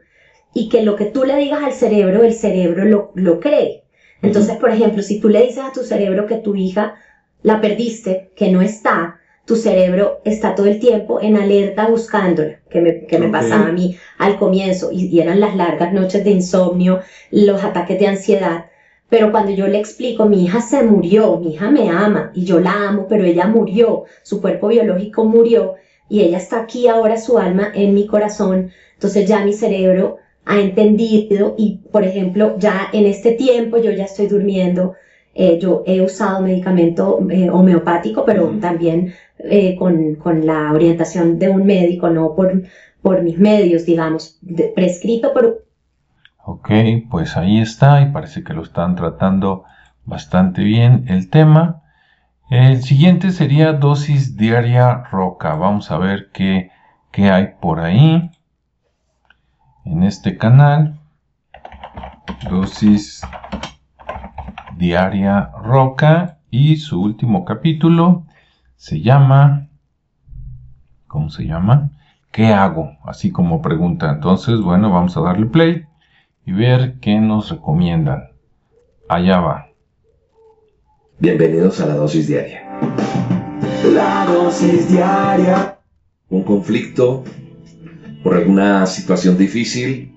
y 0.55 0.69
que 0.69 0.83
lo 0.83 0.97
que 0.97 1.07
tú 1.07 1.25
le 1.25 1.37
digas 1.37 1.63
al 1.63 1.73
cerebro, 1.73 2.25
el 2.25 2.33
cerebro 2.33 2.85
lo, 2.85 3.13
lo 3.15 3.39
cree. 3.39 3.80
Entonces, 4.23 4.57
por 4.57 4.71
ejemplo, 4.71 5.03
si 5.03 5.21
tú 5.21 5.29
le 5.29 5.43
dices 5.43 5.65
a 5.65 5.73
tu 5.73 5.83
cerebro 5.83 6.27
que 6.27 6.37
tu 6.37 6.55
hija 6.55 6.97
la 7.43 7.61
perdiste, 7.61 8.31
que 8.37 8.51
no 8.51 8.61
está, 8.61 9.21
tu 9.47 9.57
cerebro 9.57 10.21
está 10.25 10.55
todo 10.55 10.67
el 10.67 10.79
tiempo 10.79 11.21
en 11.21 11.37
alerta 11.37 11.89
buscándola, 11.89 12.61
que 12.69 12.81
me, 12.81 13.07
que 13.07 13.19
me 13.19 13.29
pasaba 13.29 13.69
a 13.69 13.73
mí 13.73 13.97
al 14.19 14.39
comienzo, 14.39 14.93
y, 14.93 15.07
y, 15.07 15.21
eran 15.21 15.41
las 15.41 15.57
largas 15.57 15.93
noches 15.93 16.23
de 16.23 16.31
insomnio, 16.31 17.01
los 17.31 17.65
ataques 17.65 17.99
de 17.99 18.07
ansiedad. 18.07 18.67
Pero 19.09 19.33
cuando 19.33 19.51
yo 19.51 19.67
le 19.67 19.79
explico, 19.79 20.27
mi 20.27 20.45
hija 20.45 20.61
se 20.61 20.85
murió, 20.85 21.39
mi 21.39 21.55
hija 21.55 21.71
me 21.71 21.91
ama 21.91 22.31
y 22.33 22.45
yo 22.45 22.61
la 22.61 22.89
amo, 22.89 23.07
pero 23.09 23.25
ella 23.25 23.47
murió, 23.47 24.05
su 24.23 24.41
cuerpo 24.41 24.69
biológico 24.69 25.25
murió 25.25 25.75
y 26.09 26.21
ella 26.21 26.39
está 26.39 26.61
aquí 26.61 26.87
ahora, 26.87 27.17
su 27.17 27.39
alma 27.39 27.73
en 27.75 27.95
mi 27.95 28.07
corazón, 28.07 28.71
entonces 28.95 29.27
ya 29.27 29.45
mi 29.45 29.53
cerebro 29.53 30.19
ha 30.45 30.59
entendido 30.59 31.55
y, 31.57 31.79
por 31.93 32.05
ejemplo, 32.05 32.57
ya 32.59 32.89
en 32.93 33.07
este 33.07 33.33
tiempo 33.33 33.79
yo 33.79 33.91
ya 33.91 34.05
estoy 34.05 34.27
durmiendo. 34.27 34.95
Eh, 35.35 35.59
yo 35.61 35.85
he 35.87 36.01
usado 36.01 36.43
medicamento 36.43 37.21
eh, 37.31 37.49
homeopático, 37.51 38.25
pero 38.25 38.49
también 38.61 39.15
eh, 39.39 39.77
con, 39.77 40.17
con, 40.17 40.45
la 40.45 40.73
orientación 40.73 41.39
de 41.39 41.49
un 41.49 41.65
médico, 41.65 42.11
no 42.11 42.35
por, 42.35 42.65
por 43.01 43.23
mis 43.23 43.39
medios, 43.39 43.87
digamos, 43.87 44.41
prescrito 44.75 45.33
por... 45.33 45.65
Ok, 46.45 46.71
pues 47.11 47.37
ahí 47.37 47.61
está 47.61 48.03
y 48.03 48.11
parece 48.11 48.43
que 48.43 48.55
lo 48.55 48.63
están 48.63 48.97
tratando 48.97 49.65
bastante 50.05 50.65
bien 50.65 51.05
el 51.09 51.31
tema. 51.31 51.83
El 52.51 52.83
siguiente 52.83 53.31
sería 53.31 53.73
dosis 53.73 54.37
diaria 54.37 55.05
roca. 55.13 55.55
Vamos 55.55 55.93
a 55.93 55.99
ver 55.99 56.31
qué, 56.33 56.71
qué 57.13 57.31
hay 57.31 57.51
por 57.61 57.79
ahí 57.79 58.31
en 59.85 60.03
este 60.03 60.37
canal 60.37 60.99
dosis 62.51 63.23
diaria 64.77 65.51
roca 65.63 66.39
y 66.51 66.77
su 66.77 67.01
último 67.01 67.45
capítulo 67.45 68.25
se 68.77 69.01
llama 69.01 69.69
¿cómo 71.07 71.31
se 71.31 71.45
llama? 71.47 71.91
¿qué 72.31 72.47
hago? 72.47 72.93
así 73.05 73.31
como 73.31 73.63
pregunta. 73.63 74.11
Entonces 74.11 74.61
bueno 74.61 74.91
vamos 74.91 75.17
a 75.17 75.21
darle 75.21 75.47
play 75.47 75.85
y 76.47 76.53
ver 76.53 76.99
qué 77.01 77.21
nos 77.21 77.51
recomiendan. 77.51 78.31
Allá 79.09 79.41
va. 79.41 79.67
Bienvenidos 81.19 81.81
a 81.81 81.87
la 81.87 81.95
dosis 81.95 82.29
diaria. 82.29 82.63
La 83.93 84.25
dosis 84.27 84.91
diaria. 84.91 85.79
Un 86.29 86.45
conflicto 86.45 87.25
por 88.23 88.35
alguna 88.35 88.87
situación 88.87 89.39
difícil, 89.39 90.13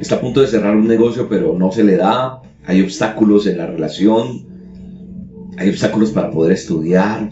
está 0.00 0.16
a 0.16 0.20
punto 0.20 0.40
de 0.40 0.46
cerrar 0.46 0.76
un 0.76 0.88
negocio 0.88 1.28
pero 1.28 1.56
no 1.58 1.70
se 1.70 1.84
le 1.84 1.96
da, 1.96 2.42
hay 2.66 2.80
obstáculos 2.80 3.46
en 3.46 3.58
la 3.58 3.66
relación, 3.66 4.46
hay 5.56 5.68
obstáculos 5.68 6.10
para 6.10 6.30
poder 6.30 6.52
estudiar, 6.52 7.30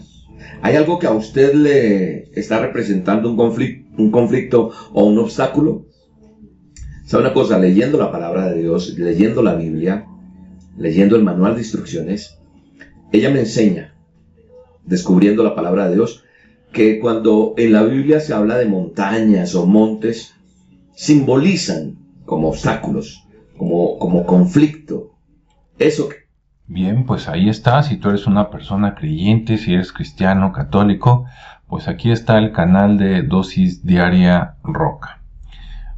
hay 0.61 0.75
algo 0.75 0.99
que 0.99 1.07
a 1.07 1.11
usted 1.11 1.53
le 1.55 2.29
está 2.39 2.59
representando 2.59 3.29
un 3.29 3.35
conflicto, 3.35 4.01
un 4.01 4.11
conflicto 4.11 4.71
o 4.93 5.05
un 5.05 5.17
obstáculo. 5.17 5.87
¿Sabe 7.05 7.23
una 7.25 7.33
cosa? 7.33 7.59
Leyendo 7.59 7.97
la 7.97 8.11
palabra 8.11 8.49
de 8.49 8.61
Dios, 8.61 8.97
leyendo 8.97 9.43
la 9.43 9.55
Biblia, 9.55 10.05
leyendo 10.77 11.15
el 11.15 11.23
manual 11.23 11.55
de 11.55 11.61
instrucciones, 11.61 12.39
ella 13.11 13.29
me 13.29 13.41
enseña, 13.41 13.93
descubriendo 14.85 15.43
la 15.43 15.53
palabra 15.53 15.89
de 15.89 15.95
Dios, 15.95 16.23
que 16.73 16.99
cuando 16.99 17.53
en 17.55 17.71
la 17.71 17.83
Biblia 17.83 18.19
se 18.19 18.33
habla 18.33 18.57
de 18.57 18.65
montañas 18.65 19.55
o 19.55 19.65
montes, 19.65 20.33
simbolizan 20.95 21.95
como 22.25 22.49
obstáculos, 22.49 23.25
como, 23.57 23.97
como 23.99 24.25
conflicto. 24.25 25.11
Eso. 25.79 26.09
Bien, 26.67 27.05
pues 27.05 27.29
ahí 27.29 27.47
está. 27.47 27.83
Si 27.83 27.97
tú 27.97 28.09
eres 28.09 28.25
una 28.25 28.49
persona 28.49 28.95
creyente, 28.95 29.57
si 29.57 29.73
eres 29.73 29.93
cristiano, 29.93 30.51
católico, 30.51 31.25
pues 31.67 31.87
aquí 31.87 32.11
está 32.11 32.37
el 32.39 32.51
canal 32.51 32.97
de 32.97 33.21
Dosis 33.21 33.85
Diaria 33.85 34.55
Roca. 34.63 35.21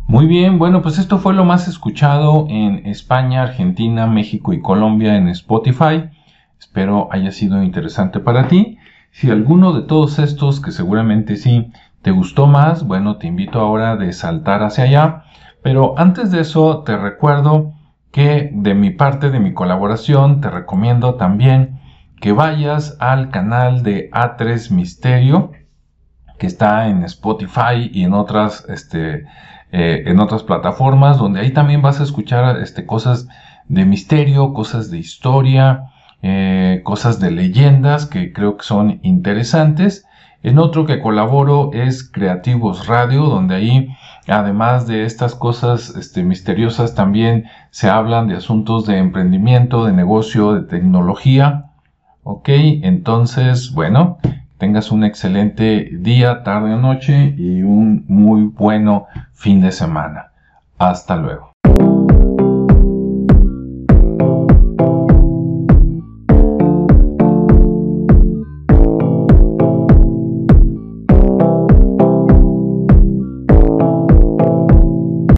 Muy 0.07 0.27
bien, 0.27 0.59
bueno, 0.59 0.81
pues 0.83 0.99
esto 0.99 1.17
fue 1.17 1.33
lo 1.33 1.45
más 1.45 1.67
escuchado 1.67 2.45
en 2.49 2.85
España, 2.85 3.41
Argentina, 3.41 4.05
México 4.05 4.53
y 4.53 4.61
Colombia 4.61 5.15
en 5.15 5.29
Spotify. 5.29 6.09
Espero 6.59 7.09
haya 7.11 7.31
sido 7.31 7.63
interesante 7.63 8.19
para 8.19 8.47
ti. 8.47 8.77
Si 9.15 9.31
alguno 9.31 9.71
de 9.71 9.83
todos 9.83 10.19
estos, 10.19 10.59
que 10.59 10.73
seguramente 10.73 11.37
sí, 11.37 11.71
te 12.01 12.11
gustó 12.11 12.47
más, 12.47 12.85
bueno, 12.85 13.15
te 13.15 13.27
invito 13.27 13.61
ahora 13.61 13.95
de 13.95 14.11
saltar 14.11 14.61
hacia 14.61 14.83
allá. 14.83 15.23
Pero 15.63 15.97
antes 15.97 16.31
de 16.31 16.41
eso, 16.41 16.83
te 16.83 16.97
recuerdo 16.97 17.71
que 18.11 18.51
de 18.53 18.73
mi 18.73 18.89
parte, 18.89 19.29
de 19.29 19.39
mi 19.39 19.53
colaboración, 19.53 20.41
te 20.41 20.49
recomiendo 20.49 21.15
también 21.15 21.79
que 22.19 22.33
vayas 22.33 22.97
al 22.99 23.29
canal 23.29 23.83
de 23.83 24.09
A3 24.11 24.69
Misterio, 24.71 25.53
que 26.37 26.47
está 26.47 26.89
en 26.89 27.05
Spotify 27.05 27.89
y 27.93 28.03
en 28.03 28.13
otras, 28.13 28.65
este, 28.67 29.27
eh, 29.71 30.03
en 30.07 30.19
otras 30.19 30.43
plataformas, 30.43 31.19
donde 31.19 31.39
ahí 31.39 31.51
también 31.51 31.81
vas 31.81 32.01
a 32.01 32.03
escuchar 32.03 32.59
este, 32.59 32.85
cosas 32.85 33.29
de 33.69 33.85
misterio, 33.85 34.51
cosas 34.51 34.91
de 34.91 34.97
historia, 34.97 35.93
eh, 36.27 36.81
cosas 36.83 37.19
de 37.19 37.29
leyendas 37.29 38.07
que 38.07 38.33
creo 38.33 38.57
que 38.57 38.63
son 38.63 38.99
interesantes. 39.03 40.07
En 40.41 40.57
otro 40.57 40.87
que 40.87 40.99
colaboro 40.99 41.69
es 41.71 42.03
Creativos 42.03 42.87
Radio, 42.87 43.25
donde 43.25 43.53
ahí, 43.53 43.89
además 44.27 44.87
de 44.87 45.05
estas 45.05 45.35
cosas 45.35 45.95
este, 45.95 46.23
misteriosas, 46.23 46.95
también 46.95 47.45
se 47.69 47.91
hablan 47.91 48.27
de 48.27 48.37
asuntos 48.37 48.87
de 48.87 48.97
emprendimiento, 48.97 49.85
de 49.85 49.93
negocio, 49.93 50.53
de 50.53 50.61
tecnología. 50.61 51.65
Ok, 52.23 52.49
entonces, 52.49 53.71
bueno, 53.71 54.17
tengas 54.57 54.91
un 54.91 55.03
excelente 55.03 55.91
día, 55.91 56.41
tarde 56.41 56.73
o 56.73 56.77
noche 56.77 57.35
y 57.37 57.61
un 57.61 58.03
muy 58.07 58.45
bueno 58.45 59.05
fin 59.33 59.61
de 59.61 59.71
semana. 59.71 60.31
Hasta 60.79 61.17
luego. 61.17 61.54